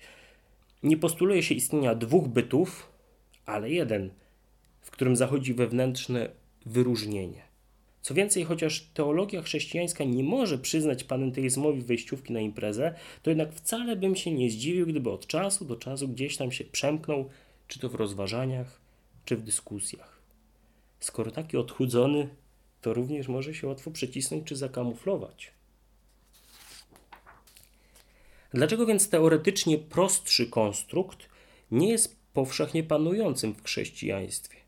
Nie 0.84 0.98
postuluje 0.98 1.44
się 1.44 1.56
istnienia 1.56 1.96
dwóch 1.96 2.28
bytów, 2.28 2.92
ale 3.46 3.70
jeden, 3.70 4.10
w 4.82 4.92
którym 4.92 5.16
zachodzi 5.16 5.54
wewnętrzne 5.54 6.30
wyróżnienie. 6.66 7.49
Co 8.02 8.14
więcej, 8.14 8.44
chociaż 8.44 8.82
teologia 8.94 9.42
chrześcijańska 9.42 10.04
nie 10.04 10.24
może 10.24 10.58
przyznać 10.58 11.04
panenteizmowi 11.04 11.82
wejściówki 11.82 12.34
na 12.34 12.40
imprezę, 12.40 12.96
to 13.24 13.32
jednak 13.32 13.54
wcale 13.54 13.96
bym 13.96 14.16
się 14.16 14.32
nie 14.32 14.50
zdziwił, 14.50 14.88
gdyby 14.88 15.10
od 15.12 15.28
czasu 15.28 15.66
do 15.66 15.76
czasu 15.76 16.08
gdzieś 16.08 16.38
tam 16.38 16.52
się 16.52 16.64
przemknął, 16.64 17.30
czy 17.68 17.80
to 17.80 17.90
w 17.90 17.96
rozważaniach, 17.96 18.82
czy 19.26 19.38
w 19.38 19.44
dyskusjach. 19.44 20.20
Skoro 21.00 21.32
taki 21.32 21.58
odchudzony, 21.58 22.30
to 22.82 22.94
również 22.94 23.28
może 23.28 23.54
się 23.54 23.68
łatwo 23.68 23.92
przycisnąć 23.92 24.48
czy 24.48 24.56
zakamuflować. 24.56 25.52
Dlaczego 28.54 28.86
więc 28.86 29.10
teoretycznie 29.10 29.78
prostszy 29.78 30.48
konstrukt 30.48 31.30
nie 31.72 31.90
jest 31.90 32.20
powszechnie 32.34 32.84
panującym 32.84 33.54
w 33.54 33.64
chrześcijaństwie? 33.64 34.59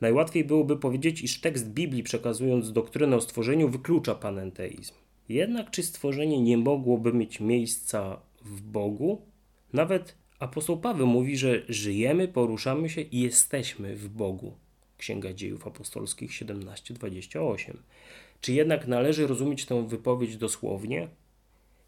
Najłatwiej 0.00 0.44
byłoby 0.44 0.76
powiedzieć, 0.76 1.22
iż 1.22 1.40
tekst 1.40 1.70
Biblii 1.70 2.02
przekazując 2.02 2.72
doktrynę 2.72 3.16
o 3.16 3.20
stworzeniu 3.20 3.68
wyklucza 3.68 4.14
panenteizm. 4.14 4.94
Jednak 5.28 5.70
czy 5.70 5.82
stworzenie 5.82 6.40
nie 6.40 6.58
mogłoby 6.58 7.12
mieć 7.12 7.40
miejsca 7.40 8.20
w 8.42 8.60
Bogu? 8.60 9.22
Nawet 9.72 10.14
apostoł 10.38 10.80
Paweł 10.80 11.06
mówi, 11.06 11.36
że 11.36 11.62
żyjemy, 11.68 12.28
poruszamy 12.28 12.90
się 12.90 13.00
i 13.00 13.20
jesteśmy 13.20 13.96
w 13.96 14.08
Bogu. 14.08 14.54
Księga 14.98 15.32
Dziejów 15.32 15.66
Apostolskich 15.66 16.30
17:28. 16.30 17.76
Czy 18.40 18.52
jednak 18.52 18.86
należy 18.86 19.26
rozumieć 19.26 19.64
tę 19.64 19.88
wypowiedź 19.88 20.36
dosłownie? 20.36 21.08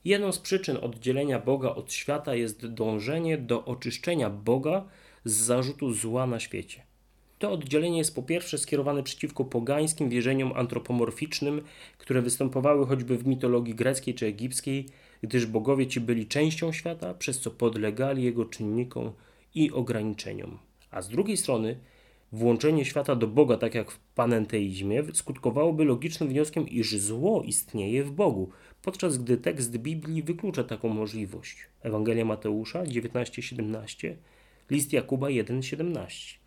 Jedną 0.04 0.32
z 0.32 0.38
przyczyn 0.38 0.76
oddzielenia 0.76 1.38
Boga 1.38 1.68
od 1.68 1.92
świata 1.92 2.34
jest 2.34 2.66
dążenie 2.66 3.38
do 3.38 3.64
oczyszczenia 3.64 4.30
Boga 4.30 4.84
z 5.24 5.32
zarzutu 5.32 5.92
zła 5.92 6.26
na 6.26 6.40
świecie. 6.40 6.82
To 7.42 7.52
oddzielenie 7.52 7.98
jest 7.98 8.14
po 8.14 8.22
pierwsze 8.22 8.58
skierowane 8.58 9.02
przeciwko 9.02 9.44
pogańskim 9.44 10.08
wierzeniom 10.08 10.52
antropomorficznym, 10.56 11.62
które 11.98 12.22
występowały 12.22 12.86
choćby 12.86 13.18
w 13.18 13.26
mitologii 13.26 13.74
greckiej 13.74 14.14
czy 14.14 14.26
egipskiej, 14.26 14.86
gdyż 15.22 15.46
bogowie 15.46 15.86
ci 15.86 16.00
byli 16.00 16.26
częścią 16.26 16.72
świata, 16.72 17.14
przez 17.14 17.40
co 17.40 17.50
podlegali 17.50 18.22
jego 18.22 18.44
czynnikom 18.44 19.12
i 19.54 19.70
ograniczeniom. 19.70 20.58
A 20.90 21.02
z 21.02 21.08
drugiej 21.08 21.36
strony, 21.36 21.78
włączenie 22.32 22.84
świata 22.84 23.16
do 23.16 23.26
Boga, 23.26 23.56
tak 23.56 23.74
jak 23.74 23.90
w 23.90 23.98
panenteizmie, 23.98 25.02
skutkowałoby 25.12 25.84
logicznym 25.84 26.28
wnioskiem, 26.28 26.68
iż 26.68 26.96
zło 26.96 27.42
istnieje 27.42 28.04
w 28.04 28.10
Bogu, 28.10 28.50
podczas 28.82 29.18
gdy 29.18 29.36
tekst 29.36 29.76
Biblii 29.76 30.22
wyklucza 30.22 30.64
taką 30.64 30.88
możliwość. 30.88 31.56
Ewangelia 31.80 32.24
Mateusza 32.24 32.84
19:17, 32.84 34.14
list 34.70 34.92
Jakuba 34.92 35.26
1:17. 35.26 36.41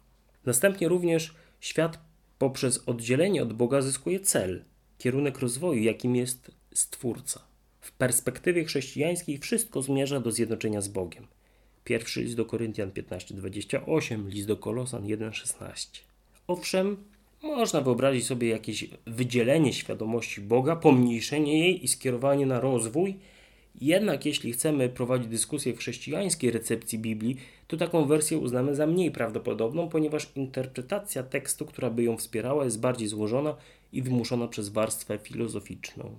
Następnie 0.46 0.88
również 0.88 1.36
świat 1.60 2.00
poprzez 2.40 2.84
oddzielenie 2.86 3.44
od 3.44 3.54
Boga 3.54 3.82
zyskuje 3.82 4.20
cel, 4.20 4.64
kierunek 4.98 5.40
rozwoju, 5.40 5.84
jakim 5.84 6.16
jest 6.16 6.52
Stwórca. 6.74 7.42
W 7.82 7.92
perspektywie 7.92 8.64
chrześcijańskiej 8.64 9.38
wszystko 9.38 9.82
zmierza 9.82 10.20
do 10.20 10.32
zjednoczenia 10.32 10.82
z 10.82 10.88
Bogiem. 10.88 11.28
Pierwszy 11.84 12.22
list 12.22 12.36
do 12.36 12.46
Koryntian 12.46 12.92
15:28, 12.92 14.30
list 14.30 14.48
do 14.48 14.58
Kolosan 14.58 15.04
1:16. 15.04 16.00
Owszem, 16.48 16.98
można 17.44 17.82
wyobrazić 17.82 18.26
sobie 18.26 18.48
jakieś 18.50 18.90
wydzielenie 19.08 19.74
świadomości 19.74 20.42
Boga, 20.42 20.76
pomniejszenie 20.76 21.60
jej 21.60 21.86
i 21.86 21.88
skierowanie 21.88 22.46
na 22.46 22.60
rozwój. 22.60 23.20
Jednak 23.82 24.26
jeśli 24.26 24.54
chcemy 24.54 24.90
prowadzić 24.90 25.28
dyskusję 25.28 25.74
w 25.74 25.78
chrześcijańskiej 25.78 26.52
recepcji 26.52 27.00
Biblii, 27.00 27.38
to 27.68 27.78
taką 27.78 28.06
wersję 28.06 28.38
uznamy 28.38 28.76
za 28.76 28.88
mniej 28.88 29.12
prawdopodobną, 29.12 29.90
ponieważ 29.90 30.32
interpretacja 30.36 31.24
tekstu, 31.24 31.66
która 31.66 31.90
by 31.90 32.04
ją 32.04 32.18
wspierała, 32.18 32.66
jest 32.66 32.80
bardziej 32.80 33.08
złożona 33.08 33.56
i 33.94 34.02
wymuszona 34.02 34.48
przez 34.48 34.70
warstwę 34.70 35.18
filozoficzną. 35.18 36.16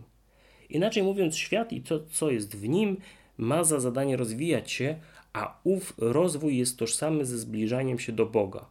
Inaczej 0.70 1.02
mówiąc, 1.02 1.36
świat 1.36 1.72
i 1.72 1.80
to, 1.80 2.00
co 2.10 2.30
jest 2.30 2.56
w 2.56 2.68
nim, 2.68 2.96
ma 3.38 3.64
za 3.64 3.80
zadanie 3.80 4.16
rozwijać 4.16 4.70
się, 4.70 4.96
a 5.32 5.60
ów 5.64 5.94
rozwój 5.98 6.58
jest 6.58 6.78
tożsamy 6.78 7.26
ze 7.26 7.38
zbliżaniem 7.38 7.98
się 7.98 8.12
do 8.12 8.26
Boga. 8.26 8.66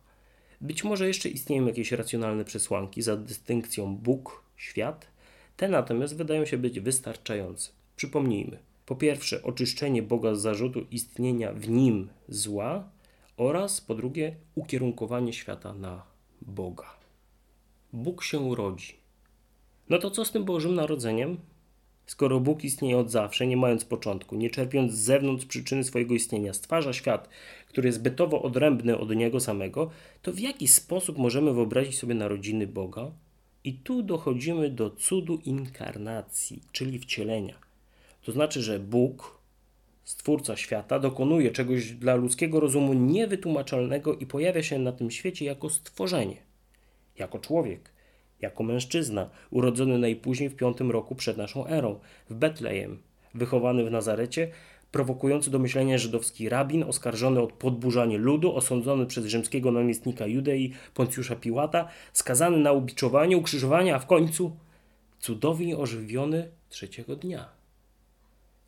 Być 0.62 0.84
może 0.84 1.08
jeszcze 1.08 1.30
istnieją 1.30 1.66
jakieś 1.66 1.92
racjonalne 1.92 2.46
przesłanki 2.46 3.02
za 3.02 3.18
dystynkcją 3.18 3.96
Bóg, 3.96 4.44
świat, 4.58 5.08
te 5.58 5.68
natomiast 5.68 6.18
wydają 6.18 6.46
się 6.46 6.58
być 6.58 6.80
wystarczające. 6.80 7.72
Przypomnijmy. 7.96 8.58
Po 8.86 8.96
pierwsze, 8.96 9.44
oczyszczenie 9.44 10.04
Boga 10.04 10.36
z 10.36 10.42
zarzutu 10.42 10.86
istnienia 10.92 11.54
w 11.54 11.70
nim 11.70 12.10
zła 12.30 12.90
oraz 13.38 13.82
po 13.82 13.96
drugie, 13.96 14.36
ukierunkowanie 14.56 15.34
świata 15.34 15.74
na 15.74 16.04
Boga. 16.42 16.96
Bóg 17.94 18.24
się 18.24 18.40
urodzi. 18.40 18.94
No 19.90 19.98
to 19.98 20.12
co 20.12 20.26
z 20.26 20.32
tym 20.32 20.44
Bożym 20.44 20.76
Narodzeniem? 20.76 21.38
Skoro 22.06 22.40
Bóg 22.40 22.64
istnieje 22.64 22.98
od 22.98 23.12
zawsze, 23.12 23.48
nie 23.48 23.58
mając 23.58 23.86
początku, 23.86 24.36
nie 24.36 24.50
czerpiąc 24.50 24.94
z 24.94 25.00
zewnątrz 25.00 25.46
przyczyny 25.46 25.84
swojego 25.84 26.14
istnienia, 26.14 26.54
stwarza 26.54 26.94
świat, 26.94 27.30
który 27.68 27.88
jest 27.90 28.02
bytowo 28.02 28.42
odrębny 28.42 28.98
od 28.98 29.16
Niego 29.16 29.40
samego, 29.40 29.90
to 30.22 30.34
w 30.34 30.40
jaki 30.40 30.68
sposób 30.68 31.18
możemy 31.18 31.54
wyobrazić 31.54 32.00
sobie 32.00 32.16
narodziny 32.16 32.68
Boga? 32.68 33.12
I 33.64 33.74
tu 33.74 34.04
dochodzimy 34.04 34.70
do 34.70 34.90
cudu 34.90 35.40
inkarnacji, 35.46 36.62
czyli 36.72 37.00
wcielenia. 37.00 37.65
To 38.26 38.32
znaczy, 38.32 38.62
że 38.62 38.80
Bóg, 38.80 39.42
Stwórca 40.04 40.56
świata, 40.56 41.00
dokonuje 41.00 41.52
czegoś 41.52 41.92
dla 41.92 42.16
ludzkiego 42.16 42.60
rozumu 42.60 42.94
niewytłumaczalnego 42.94 44.14
i 44.14 44.26
pojawia 44.26 44.64
się 44.64 44.80
na 44.80 44.92
tym 44.92 45.12
świecie 45.12 45.46
jako 45.46 45.70
stworzenie, 45.70 46.38
jako 47.18 47.40
człowiek 47.40 47.96
jako 48.42 48.64
mężczyzna, 48.64 49.30
urodzony 49.52 49.98
najpóźniej 49.98 50.50
w 50.50 50.56
piątym 50.56 50.92
roku 50.92 51.16
przed 51.16 51.38
naszą 51.38 51.68
erą, 51.68 52.00
w 52.30 52.34
Betlejem, 52.34 53.02
wychowany 53.34 53.86
w 53.86 53.92
Nazarecie, 53.92 54.52
prowokujący 54.92 55.52
do 55.52 55.60
myślenia 55.60 55.98
żydowski 55.98 56.50
rabin, 56.50 56.84
oskarżony 56.84 57.40
o 57.42 57.48
podburzanie 57.48 58.18
ludu, 58.18 58.56
osądzony 58.56 59.06
przez 59.06 59.26
rzymskiego 59.26 59.72
namiestnika 59.72 60.28
Judei 60.28 60.74
Poncjusza 60.94 61.36
Piłata, 61.36 61.88
skazany 62.14 62.58
na 62.58 62.72
ubiczowanie, 62.72 63.38
ukrzyżowanie, 63.38 63.96
a 63.96 64.00
w 64.00 64.06
końcu 64.06 64.56
cudownie 65.20 65.78
ożywiony 65.78 66.52
trzeciego 66.70 67.16
dnia. 67.16 67.55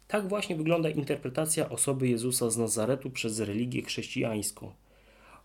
Tak 0.08 0.28
właśnie 0.28 0.56
wygląda 0.56 0.90
interpretacja 0.90 1.70
osoby 1.70 2.08
Jezusa 2.08 2.50
z 2.50 2.58
Nazaretu 2.58 3.10
przez 3.10 3.40
religię 3.40 3.82
chrześcijańską– 3.82 4.72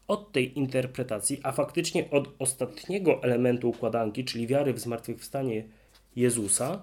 od 0.08 0.32
tej 0.32 0.58
interpretacji, 0.58 1.40
a 1.42 1.52
faktycznie 1.52 2.10
od 2.10 2.28
ostatniego 2.38 3.22
elementu 3.22 3.68
układanki, 3.68 4.24
czyli 4.24 4.46
wiary 4.46 4.72
w 4.74 4.80
zmartwychwstanie 4.80 5.64
Jezusa, 6.16 6.82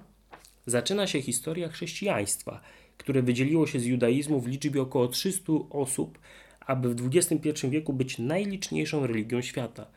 zaczyna 0.65 1.07
się 1.07 1.21
historia 1.21 1.69
chrześcijaństwa, 1.69 2.61
które 2.97 3.21
wydzieliło 3.21 3.67
się 3.67 3.79
z 3.79 3.85
judaizmu 3.85 4.39
w 4.39 4.47
liczbie 4.47 4.81
około 4.81 5.07
300 5.07 5.53
osób, 5.69 6.19
aby 6.59 6.95
w 6.95 7.09
XXI 7.15 7.67
wieku 7.69 7.93
być 7.93 8.17
najliczniejszą 8.17 9.07
religią 9.07 9.41
świata. 9.41 9.87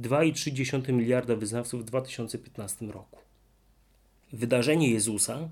2,3 0.00 0.92
miliarda 0.92 1.36
wyznawców 1.36 1.82
w 1.82 1.84
2015 1.84 2.86
roku. 2.86 3.18
Wydarzenie 4.32 4.90
Jezusa 4.90 5.48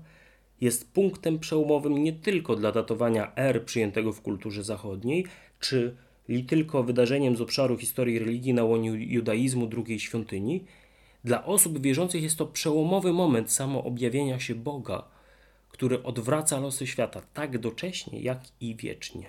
jest 0.61 0.93
punktem 0.93 1.39
przełomowym 1.39 2.03
nie 2.03 2.13
tylko 2.13 2.55
dla 2.55 2.71
datowania 2.71 3.35
er 3.35 3.65
przyjętego 3.65 4.13
w 4.13 4.21
kulturze 4.21 4.63
zachodniej, 4.63 5.25
czy 5.59 5.95
li 6.27 6.43
tylko 6.43 6.83
wydarzeniem 6.83 7.35
z 7.35 7.41
obszaru 7.41 7.77
historii 7.77 8.19
religii 8.19 8.53
na 8.53 8.63
łonie 8.63 8.89
judaizmu 8.89 9.67
drugiej 9.67 9.99
świątyni, 9.99 10.65
dla 11.23 11.45
osób 11.45 11.81
wierzących 11.81 12.23
jest 12.23 12.37
to 12.37 12.45
przełomowy 12.45 13.13
moment 13.13 13.51
samoobjawienia 13.51 14.39
się 14.39 14.55
Boga, 14.55 15.03
który 15.69 16.03
odwraca 16.03 16.59
losy 16.59 16.87
świata 16.87 17.21
tak 17.33 17.57
docześnie, 17.57 18.21
jak 18.21 18.39
i 18.61 18.75
wiecznie. 18.75 19.25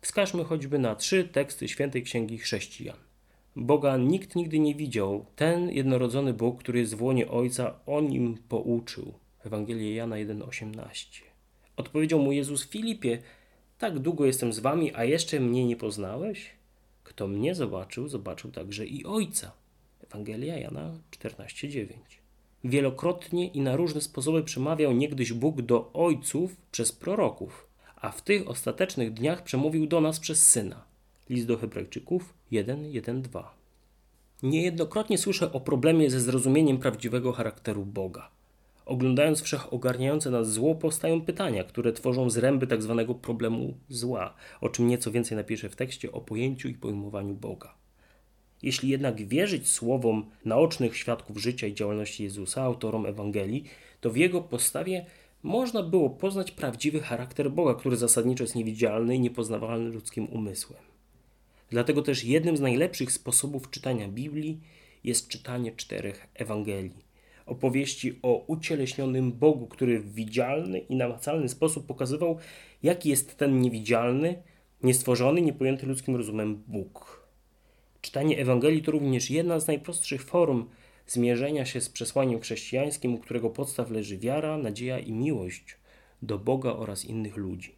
Wskażmy 0.00 0.44
choćby 0.44 0.78
na 0.78 0.94
trzy 0.94 1.24
teksty 1.24 1.68
świętej 1.68 2.02
księgi 2.02 2.38
chrześcijan. 2.38 2.96
Boga 3.56 3.96
nikt 3.96 4.36
nigdy 4.36 4.58
nie 4.58 4.74
widział. 4.74 5.26
Ten 5.36 5.70
jednorodzony 5.70 6.34
Bóg, 6.34 6.58
który 6.58 6.78
jest 6.78 6.94
w 6.94 7.02
łonie 7.02 7.28
Ojca, 7.28 7.74
o 7.86 8.00
nim 8.00 8.38
pouczył. 8.48 9.12
Ewangelia 9.46 9.94
Jana 9.94 10.16
1,18. 10.16 11.22
Odpowiedział 11.76 12.18
mu 12.18 12.32
Jezus 12.32 12.68
Filipie, 12.68 13.18
tak 13.78 13.98
długo 13.98 14.26
jestem 14.26 14.52
z 14.52 14.58
wami, 14.58 14.94
a 14.94 15.04
jeszcze 15.04 15.40
mnie 15.40 15.66
nie 15.66 15.76
poznałeś? 15.76 16.50
Kto 17.04 17.28
mnie 17.28 17.54
zobaczył, 17.54 18.08
zobaczył 18.08 18.50
także 18.50 18.86
i 18.86 19.04
Ojca. 19.04 19.52
Ewangelia 20.04 20.58
Jana 20.58 20.98
14:9. 21.10 21.86
Wielokrotnie 22.64 23.48
i 23.48 23.60
na 23.60 23.76
różne 23.76 24.00
sposoby 24.00 24.42
przemawiał 24.42 24.92
niegdyś 24.92 25.32
Bóg 25.32 25.62
do 25.62 25.92
ojców 25.92 26.56
przez 26.70 26.92
proroków, 26.92 27.66
a 27.96 28.10
w 28.10 28.22
tych 28.22 28.48
ostatecznych 28.48 29.12
dniach 29.14 29.42
przemówił 29.42 29.86
do 29.86 30.00
nas 30.00 30.20
przez 30.20 30.46
Syna. 30.46 30.84
List 31.30 31.46
do 31.46 31.56
Hebrajczyków 31.56 32.34
1:1-2. 32.52 33.44
Niejednokrotnie 34.42 35.18
słyszę 35.18 35.52
o 35.52 35.60
problemie 35.60 36.10
ze 36.10 36.20
zrozumieniem 36.20 36.78
prawdziwego 36.78 37.32
charakteru 37.32 37.84
Boga. 37.84 38.35
Oglądając 38.86 39.42
wszechogarniające 39.42 40.30
nas 40.30 40.52
zło, 40.52 40.74
powstają 40.74 41.20
pytania, 41.20 41.64
które 41.64 41.92
tworzą 41.92 42.30
zręby 42.30 42.66
tzw. 42.66 43.04
Tak 43.08 43.20
problemu 43.20 43.74
zła, 43.88 44.34
o 44.60 44.68
czym 44.68 44.88
nieco 44.88 45.10
więcej 45.10 45.36
napiszę 45.36 45.68
w 45.68 45.76
tekście 45.76 46.12
o 46.12 46.20
pojęciu 46.20 46.68
i 46.68 46.74
pojmowaniu 46.74 47.34
Boga. 47.34 47.74
Jeśli 48.62 48.88
jednak 48.88 49.28
wierzyć 49.28 49.68
słowom 49.68 50.30
naocznych 50.44 50.96
świadków 50.96 51.38
życia 51.38 51.66
i 51.66 51.74
działalności 51.74 52.22
Jezusa, 52.22 52.62
autorom 52.62 53.06
Ewangelii, 53.06 53.64
to 54.00 54.10
w 54.10 54.16
jego 54.16 54.40
postawie 54.40 55.06
można 55.42 55.82
było 55.82 56.10
poznać 56.10 56.50
prawdziwy 56.50 57.00
charakter 57.00 57.50
Boga, 57.50 57.74
który 57.74 57.96
zasadniczo 57.96 58.44
jest 58.44 58.54
niewidzialny 58.54 59.14
i 59.14 59.20
niepoznawalny 59.20 59.90
ludzkim 59.90 60.26
umysłem. 60.26 60.82
Dlatego 61.70 62.02
też 62.02 62.24
jednym 62.24 62.56
z 62.56 62.60
najlepszych 62.60 63.12
sposobów 63.12 63.70
czytania 63.70 64.08
Biblii 64.08 64.60
jest 65.04 65.28
czytanie 65.28 65.72
czterech 65.72 66.26
Ewangelii 66.34 67.05
opowieści 67.46 68.18
o 68.22 68.44
ucieleśnionym 68.46 69.32
Bogu, 69.32 69.66
który 69.66 70.00
w 70.00 70.14
widzialny 70.14 70.78
i 70.78 70.96
namacalny 70.96 71.48
sposób 71.48 71.86
pokazywał, 71.86 72.38
jaki 72.82 73.08
jest 73.08 73.36
ten 73.36 73.60
niewidzialny, 73.60 74.42
niestworzony, 74.82 75.42
niepojęty 75.42 75.86
ludzkim 75.86 76.16
rozumem 76.16 76.62
Bóg. 76.66 77.26
Czytanie 78.00 78.38
Ewangelii 78.38 78.82
to 78.82 78.92
również 78.92 79.30
jedna 79.30 79.60
z 79.60 79.66
najprostszych 79.66 80.24
form 80.24 80.66
zmierzenia 81.06 81.64
się 81.64 81.80
z 81.80 81.88
przesłaniem 81.88 82.40
chrześcijańskim, 82.40 83.14
u 83.14 83.18
którego 83.18 83.50
podstaw 83.50 83.90
leży 83.90 84.18
wiara, 84.18 84.58
nadzieja 84.58 84.98
i 84.98 85.12
miłość 85.12 85.76
do 86.22 86.38
Boga 86.38 86.72
oraz 86.72 87.04
innych 87.04 87.36
ludzi. 87.36 87.74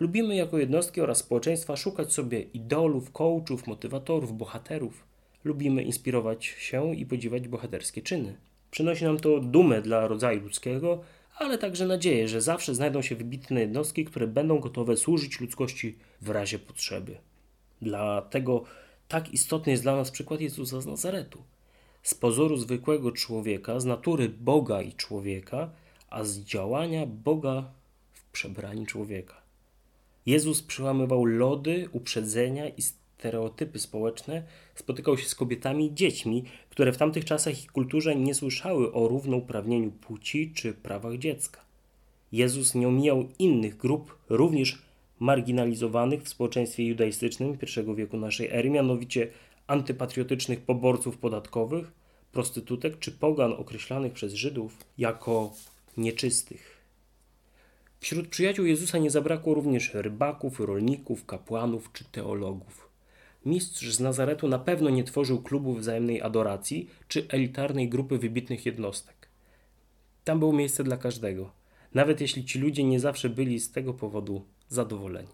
Lubimy 0.00 0.36
jako 0.36 0.58
jednostki 0.58 1.00
oraz 1.00 1.18
społeczeństwa 1.18 1.76
szukać 1.76 2.12
sobie 2.12 2.40
idolów, 2.40 3.12
coachów, 3.12 3.66
motywatorów, 3.66 4.36
bohaterów– 4.36 5.04
lubimy 5.44 5.82
inspirować 5.82 6.44
się 6.44 6.94
i 6.94 7.06
podziwiać 7.06 7.48
bohaterskie 7.48 8.02
czyny. 8.02 8.36
Przynosi 8.70 9.04
nam 9.04 9.18
to 9.18 9.40
dumę 9.40 9.82
dla 9.82 10.08
rodzaju 10.08 10.40
ludzkiego, 10.40 11.02
ale 11.36 11.58
także 11.58 11.86
nadzieję, 11.86 12.28
że 12.28 12.40
zawsze 12.40 12.74
znajdą 12.74 13.02
się 13.02 13.16
wybitne 13.16 13.60
jednostki, 13.60 14.04
które 14.04 14.26
będą 14.26 14.58
gotowe 14.58 14.96
służyć 14.96 15.40
ludzkości 15.40 15.96
w 16.20 16.30
razie 16.30 16.58
potrzeby. 16.58 17.16
Dlatego 17.82 18.64
tak 19.08 19.32
istotny 19.34 19.72
jest 19.72 19.82
dla 19.82 19.96
nas 19.96 20.10
przykład 20.10 20.40
Jezusa 20.40 20.80
z 20.80 20.86
Nazaretu. 20.86 21.42
Z 22.02 22.14
pozoru 22.14 22.56
zwykłego 22.56 23.12
człowieka, 23.12 23.80
z 23.80 23.84
natury 23.84 24.28
Boga 24.28 24.82
i 24.82 24.92
człowieka, 24.92 25.70
a 26.10 26.24
z 26.24 26.38
działania 26.38 27.06
Boga 27.06 27.70
przebrani 28.32 28.86
człowieka. 28.86 29.42
Jezus 30.26 30.62
przełamywał 30.62 31.24
lody, 31.24 31.88
uprzedzenia 31.92 32.68
i 32.68 32.82
stereotypy 33.22 33.78
społeczne, 33.78 34.42
spotykał 34.74 35.18
się 35.18 35.28
z 35.28 35.34
kobietami 35.34 35.86
i 35.86 35.94
dziećmi, 35.94 36.44
które 36.70 36.92
w 36.92 36.96
tamtych 36.96 37.24
czasach 37.24 37.64
i 37.64 37.66
kulturze 37.66 38.16
nie 38.16 38.34
słyszały 38.34 38.92
o 38.92 39.08
równouprawnieniu 39.08 39.90
płci 39.90 40.52
czy 40.54 40.72
prawach 40.72 41.18
dziecka. 41.18 41.60
Jezus 42.32 42.74
nie 42.74 42.88
omijał 42.88 43.28
innych 43.38 43.76
grup, 43.76 44.18
również 44.28 44.82
marginalizowanych 45.18 46.22
w 46.22 46.28
społeczeństwie 46.28 46.86
judaistycznym 46.86 47.58
I 47.86 47.94
wieku 47.94 48.16
naszej 48.16 48.48
ery, 48.50 48.70
mianowicie 48.70 49.28
antypatriotycznych 49.66 50.60
poborców 50.60 51.18
podatkowych, 51.18 51.92
prostytutek 52.32 52.98
czy 52.98 53.12
pogan 53.12 53.52
określanych 53.52 54.12
przez 54.12 54.34
Żydów 54.34 54.76
jako 54.98 55.52
nieczystych. 55.96 56.82
Wśród 58.00 58.28
przyjaciół 58.28 58.66
Jezusa 58.66 58.98
nie 58.98 59.10
zabrakło 59.10 59.54
również 59.54 59.94
rybaków, 59.94 60.60
rolników, 60.60 61.26
kapłanów 61.26 61.90
czy 61.92 62.04
teologów. 62.04 62.91
Mistrz 63.46 63.92
z 63.92 64.00
Nazaretu 64.00 64.48
na 64.48 64.58
pewno 64.58 64.90
nie 64.90 65.04
tworzył 65.04 65.42
klubów 65.42 65.80
wzajemnej 65.80 66.22
adoracji 66.22 66.88
czy 67.08 67.26
elitarnej 67.28 67.88
grupy 67.88 68.18
wybitnych 68.18 68.66
jednostek. 68.66 69.28
Tam 70.24 70.38
było 70.38 70.52
miejsce 70.52 70.84
dla 70.84 70.96
każdego, 70.96 71.52
nawet 71.94 72.20
jeśli 72.20 72.44
ci 72.44 72.58
ludzie 72.58 72.84
nie 72.84 73.00
zawsze 73.00 73.28
byli 73.28 73.60
z 73.60 73.72
tego 73.72 73.94
powodu 73.94 74.44
zadowoleni. 74.68 75.28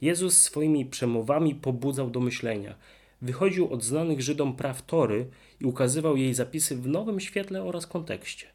Jezus 0.00 0.38
swoimi 0.38 0.86
przemowami 0.86 1.54
pobudzał 1.54 2.10
do 2.10 2.20
myślenia. 2.20 2.74
Wychodził 3.22 3.72
od 3.72 3.84
znanych 3.84 4.22
Żydom 4.22 4.56
praw 4.56 4.82
Tory 4.82 5.26
i 5.60 5.64
ukazywał 5.64 6.16
jej 6.16 6.34
zapisy 6.34 6.76
w 6.76 6.86
nowym 6.86 7.20
świetle 7.20 7.62
oraz 7.62 7.86
kontekście. 7.86 8.46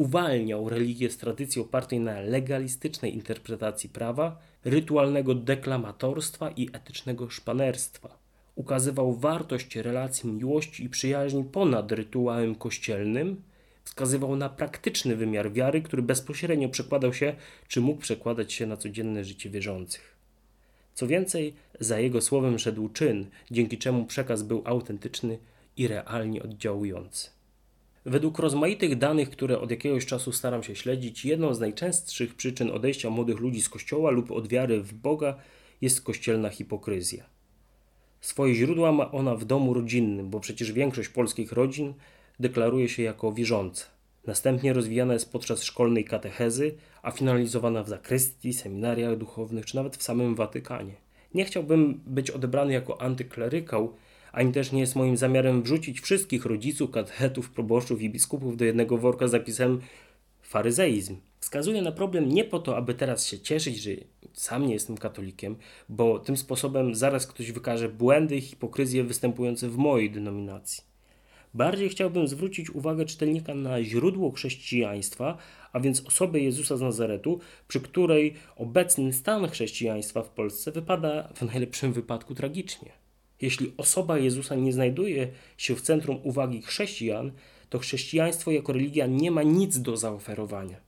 Uwalniał 0.00 0.68
religię 0.68 1.10
z 1.10 1.16
tradycji 1.16 1.62
opartej 1.62 2.00
na 2.00 2.20
legalistycznej 2.20 3.14
interpretacji 3.14 3.88
prawa, 3.88 4.38
rytualnego 4.64 5.34
deklamatorstwa 5.34 6.50
i 6.50 6.68
etycznego 6.72 7.30
szpanerstwa. 7.30 8.18
Ukazywał 8.54 9.12
wartość 9.12 9.76
relacji 9.76 10.30
miłości 10.30 10.84
i 10.84 10.88
przyjaźni 10.88 11.44
ponad 11.44 11.92
rytuałem 11.92 12.54
kościelnym, 12.54 13.42
wskazywał 13.84 14.36
na 14.36 14.48
praktyczny 14.48 15.16
wymiar 15.16 15.52
wiary, 15.52 15.82
który 15.82 16.02
bezpośrednio 16.02 16.68
przekładał 16.68 17.14
się, 17.14 17.34
czy 17.68 17.80
mógł 17.80 18.00
przekładać 18.00 18.52
się 18.52 18.66
na 18.66 18.76
codzienne 18.76 19.24
życie 19.24 19.50
wierzących. 19.50 20.16
Co 20.94 21.06
więcej, 21.06 21.54
za 21.80 21.98
jego 21.98 22.20
słowem 22.20 22.58
szedł 22.58 22.88
czyn, 22.88 23.26
dzięki 23.50 23.78
czemu 23.78 24.04
przekaz 24.04 24.42
był 24.42 24.62
autentyczny 24.64 25.38
i 25.76 25.88
realnie 25.88 26.42
oddziałujący. 26.42 27.39
Według 28.04 28.38
rozmaitych 28.38 28.98
danych, 28.98 29.30
które 29.30 29.60
od 29.60 29.70
jakiegoś 29.70 30.06
czasu 30.06 30.32
staram 30.32 30.62
się 30.62 30.76
śledzić, 30.76 31.24
jedną 31.24 31.54
z 31.54 31.60
najczęstszych 31.60 32.34
przyczyn 32.34 32.70
odejścia 32.70 33.10
młodych 33.10 33.40
ludzi 33.40 33.62
z 33.62 33.68
kościoła 33.68 34.10
lub 34.10 34.30
od 34.30 34.48
wiary 34.48 34.82
w 34.82 34.94
Boga 34.94 35.36
jest 35.80 36.02
kościelna 36.02 36.48
hipokryzja. 36.48 37.24
Swoje 38.20 38.54
źródła 38.54 38.92
ma 38.92 39.10
ona 39.10 39.36
w 39.36 39.44
domu 39.44 39.74
rodzinnym, 39.74 40.30
bo 40.30 40.40
przecież 40.40 40.72
większość 40.72 41.08
polskich 41.08 41.52
rodzin 41.52 41.94
deklaruje 42.40 42.88
się 42.88 43.02
jako 43.02 43.32
wierząca. 43.32 43.86
Następnie 44.26 44.72
rozwijana 44.72 45.12
jest 45.12 45.32
podczas 45.32 45.62
szkolnej 45.62 46.04
katechezy, 46.04 46.74
a 47.02 47.10
finalizowana 47.10 47.82
w 47.82 47.88
zakrystii, 47.88 48.52
seminariach 48.52 49.16
duchownych 49.16 49.66
czy 49.66 49.76
nawet 49.76 49.96
w 49.96 50.02
samym 50.02 50.34
Watykanie. 50.34 50.94
Nie 51.34 51.44
chciałbym 51.44 52.00
być 52.06 52.30
odebrany 52.30 52.72
jako 52.72 53.00
antyklerykał, 53.00 53.94
ani 54.32 54.52
też 54.52 54.72
nie 54.72 54.80
jest 54.80 54.96
moim 54.96 55.16
zamiarem 55.16 55.62
wrzucić 55.62 56.00
wszystkich 56.00 56.44
rodziców, 56.44 56.90
katechetów, 56.90 57.50
proboszczów 57.50 58.02
i 58.02 58.10
biskupów 58.10 58.56
do 58.56 58.64
jednego 58.64 58.98
worka 58.98 59.28
z 59.28 59.30
zapisem 59.30 59.80
faryzeizm. 60.42 61.16
Wskazuję 61.40 61.82
na 61.82 61.92
problem 61.92 62.28
nie 62.28 62.44
po 62.44 62.58
to, 62.58 62.76
aby 62.76 62.94
teraz 62.94 63.26
się 63.26 63.38
cieszyć, 63.38 63.82
że 63.82 63.90
sam 64.32 64.66
nie 64.66 64.72
jestem 64.72 64.96
katolikiem, 64.96 65.56
bo 65.88 66.18
tym 66.18 66.36
sposobem 66.36 66.94
zaraz 66.94 67.26
ktoś 67.26 67.52
wykaże 67.52 67.88
błędy 67.88 68.36
i 68.36 68.40
hipokryzję 68.40 69.04
występujące 69.04 69.68
w 69.68 69.76
mojej 69.76 70.10
denominacji. 70.10 70.90
Bardziej 71.54 71.88
chciałbym 71.88 72.28
zwrócić 72.28 72.70
uwagę 72.70 73.04
czytelnika 73.04 73.54
na 73.54 73.84
źródło 73.84 74.30
chrześcijaństwa, 74.30 75.38
a 75.72 75.80
więc 75.80 76.06
osobę 76.06 76.40
Jezusa 76.40 76.76
z 76.76 76.80
Nazaretu, 76.80 77.40
przy 77.68 77.80
której 77.80 78.34
obecny 78.56 79.12
stan 79.12 79.48
chrześcijaństwa 79.48 80.22
w 80.22 80.28
Polsce 80.28 80.72
wypada 80.72 81.32
w 81.34 81.42
najlepszym 81.42 81.92
wypadku 81.92 82.34
tragicznie. 82.34 82.99
Jeśli 83.40 83.72
osoba 83.76 84.18
Jezusa 84.18 84.54
nie 84.54 84.72
znajduje 84.72 85.28
się 85.56 85.76
w 85.76 85.82
centrum 85.82 86.20
uwagi 86.22 86.62
chrześcijan, 86.62 87.32
to 87.68 87.78
chrześcijaństwo 87.78 88.50
jako 88.50 88.72
religia 88.72 89.06
nie 89.06 89.30
ma 89.30 89.42
nic 89.42 89.78
do 89.78 89.96
zaoferowania. 89.96 90.80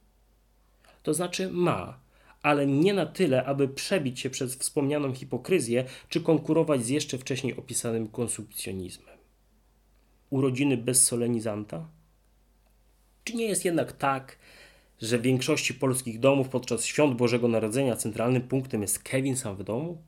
To 1.03 1.15
znaczy 1.15 1.51
ma, 1.51 2.01
ale 2.43 2.67
nie 2.67 2.95
na 2.95 3.07
tyle, 3.07 3.45
aby 3.45 3.69
przebić 3.69 4.21
się 4.21 4.31
przez 4.31 4.55
wspomnianą 4.55 5.15
hipokryzję, 5.15 5.85
czy 6.09 6.21
konkurować 6.21 6.85
z 6.85 6.89
jeszcze 6.89 7.19
wcześniej 7.19 7.57
opisanym 7.57 8.09
konsumpcjonizmem. 8.09 9.19
Urodziny 10.31 10.77
bez 10.77 11.07
solenizanta? 11.07 11.89
Czy 13.25 13.37
nie 13.37 13.45
jest 13.45 13.65
jednak 13.65 13.93
tak, 13.93 14.39
że 15.03 15.19
w 15.19 15.23
większości 15.23 15.75
polskich 15.75 16.21
domów 16.21 16.49
podczas 16.49 16.85
świąt 16.85 17.17
Bożego 17.17 17.49
Narodzenia 17.49 17.97
centralnym 17.97 18.43
punktem 18.43 18.83
jest 18.83 18.99
Kevin 18.99 19.37
sam 19.37 19.57
w 19.57 19.65
domu? 19.65 20.03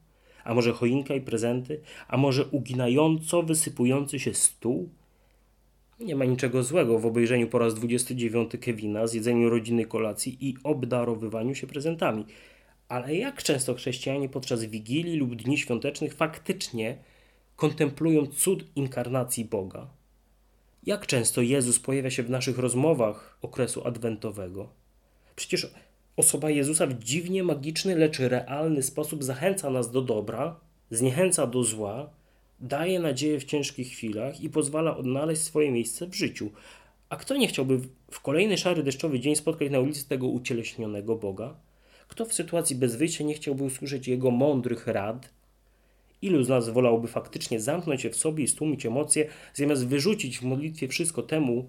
A 0.45 0.55
może 0.55 0.73
choinka 0.73 1.15
i 1.15 1.21
prezenty? 1.21 1.81
A 2.09 2.17
może 2.17 2.47
uginająco 2.47 3.43
wysypujący 3.43 4.19
się 4.19 4.35
stół? 4.35 4.89
Nie 6.01 6.17
ma 6.17 6.25
niczego 6.25 6.63
złego 6.63 6.99
w 6.99 7.07
obejrzeniu 7.07 7.49
po 7.49 7.59
raz 7.59 7.75
29 7.75 8.53
Kevina, 8.61 9.07
zjedzeniu 9.07 9.51
rodzinnej 9.51 9.87
kolacji 9.87 10.37
i 10.41 10.55
obdarowywaniu 10.65 11.55
się 11.55 11.67
prezentami. 11.67 12.25
Ale 12.89 13.15
jak 13.15 13.43
często 13.43 13.75
chrześcijanie 13.75 14.29
podczas 14.29 14.65
Wigilii 14.65 15.17
lub 15.17 15.35
Dni 15.35 15.59
Świątecznych 15.59 16.15
faktycznie 16.15 16.99
kontemplują 17.57 18.27
cud 18.27 18.65
inkarnacji 18.77 19.45
Boga? 19.45 19.87
Jak 20.87 21.07
często 21.07 21.43
Jezus 21.43 21.79
pojawia 21.79 22.11
się 22.11 22.23
w 22.23 22.31
naszych 22.31 22.59
rozmowach 22.59 23.39
okresu 23.43 23.87
adwentowego? 23.87 24.69
Przecież 25.37 25.71
Osoba 26.17 26.51
Jezusa 26.51 26.87
w 26.87 26.99
dziwnie 26.99 27.43
magiczny, 27.43 27.97
lecz 27.97 28.19
realny 28.19 28.83
sposób 28.83 29.25
zachęca 29.25 29.71
nas 29.71 29.91
do 29.91 30.03
dobra, 30.03 30.61
zniechęca 30.91 31.47
do 31.47 31.63
zła, 31.65 32.11
daje 32.61 33.01
nadzieję 33.01 33.41
w 33.41 33.45
ciężkich 33.45 33.89
chwilach 33.89 34.41
i 34.41 34.51
pozwala 34.51 34.97
odnaleźć 34.97 35.43
swoje 35.43 35.71
miejsce 35.71 36.07
w 36.07 36.15
życiu. 36.15 36.51
A 37.09 37.17
kto 37.17 37.37
nie 37.37 37.49
chciałby 37.49 37.81
w 38.11 38.21
kolejny 38.21 38.59
szary 38.59 38.83
deszczowy 38.83 39.21
dzień 39.21 39.37
spotkać 39.37 39.71
na 39.71 39.81
ulicy 39.81 40.09
tego 40.09 40.27
ucieleśnionego 40.27 41.17
Boga? 41.17 41.55
Kto 42.09 42.25
w 42.25 42.35
sytuacji 42.35 42.77
bez 42.77 42.97
wyjścia 42.97 43.25
nie 43.25 43.35
chciałby 43.35 43.65
usłyszeć 43.65 44.09
Jego 44.09 44.31
mądrych 44.31 44.87
rad? 44.87 45.31
Ilu 46.23 46.45
z 46.45 46.49
nas 46.49 46.69
wolałby 46.69 47.09
faktycznie 47.09 47.61
zamknąć 47.61 48.03
się 48.03 48.11
w 48.11 48.17
sobie 48.17 48.45
i 48.45 48.49
stłumić 48.49 48.87
emocje, 48.87 49.29
zamiast 49.55 49.87
wyrzucić 49.87 50.39
w 50.39 50.43
modlitwie 50.43 50.89
wszystko 50.89 51.23
temu, 51.23 51.69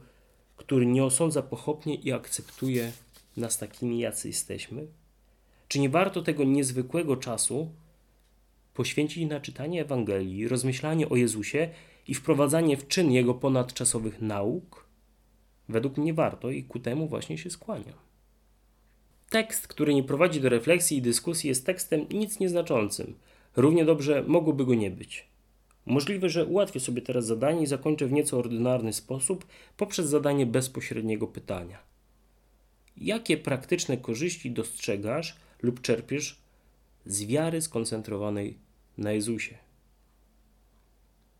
który 0.56 0.86
nie 0.86 1.06
osądza 1.06 1.42
pochopnie 1.42 1.96
i 1.96 2.12
akceptuje 2.12 2.92
nas 3.38 3.58
takimi, 3.58 4.00
jacy 4.00 4.28
jesteśmy? 4.28 4.88
Czy 5.68 5.80
nie 5.80 5.90
warto 5.90 6.22
tego 6.22 6.44
niezwykłego 6.44 7.18
czasu 7.18 7.70
poświęcić 8.74 9.30
na 9.30 9.40
czytanie 9.40 9.82
Ewangelii, 9.82 10.48
rozmyślanie 10.48 11.10
o 11.10 11.16
Jezusie 11.16 11.70
i 12.08 12.14
wprowadzanie 12.14 12.78
w 12.78 12.88
czyn 12.88 13.12
Jego 13.12 13.34
ponadczasowych 13.34 14.22
nauk? 14.22 14.86
Według 15.70 15.98
mnie 15.98 16.14
warto 16.14 16.52
i 16.52 16.64
ku 16.64 16.80
temu 16.80 17.08
właśnie 17.08 17.38
się 17.38 17.50
skłaniam. 17.50 17.96
Tekst, 19.30 19.68
który 19.68 19.94
nie 19.94 20.04
prowadzi 20.04 20.42
do 20.42 20.50
refleksji 20.50 20.98
i 20.98 21.02
dyskusji, 21.02 21.48
jest 21.48 21.66
tekstem 21.66 22.06
nic 22.12 22.40
nieznaczącym. 22.40 23.16
Równie 23.56 23.86
dobrze 23.86 24.24
mogłoby 24.28 24.66
go 24.66 24.76
nie 24.76 24.92
być. 24.92 25.28
Możliwe, 25.86 26.30
że 26.30 26.46
ułatwię 26.46 26.80
sobie 26.80 27.02
teraz 27.02 27.26
zadanie 27.26 27.64
i 27.64 27.68
zakończę 27.68 28.08
w 28.08 28.12
nieco 28.12 28.38
ordynarny 28.38 28.94
sposób 28.94 29.46
poprzez 29.78 30.06
zadanie 30.08 30.46
bezpośredniego 30.46 31.28
pytania. 31.28 31.95
Jakie 32.98 33.38
praktyczne 33.38 33.98
korzyści 33.98 34.52
dostrzegasz 34.52 35.36
lub 35.62 35.82
czerpiesz 35.82 36.42
z 37.06 37.24
wiary 37.24 37.62
skoncentrowanej 37.62 38.58
na 38.98 39.12
Jezusie? 39.12 39.58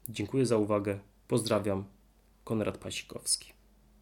Dziękuję 0.10 0.46
za 0.46 0.58
uwagę. 0.58 1.00
Pozdrawiam. 1.28 1.86
Konrad 2.44 2.78
Pasikowski. 2.78 3.55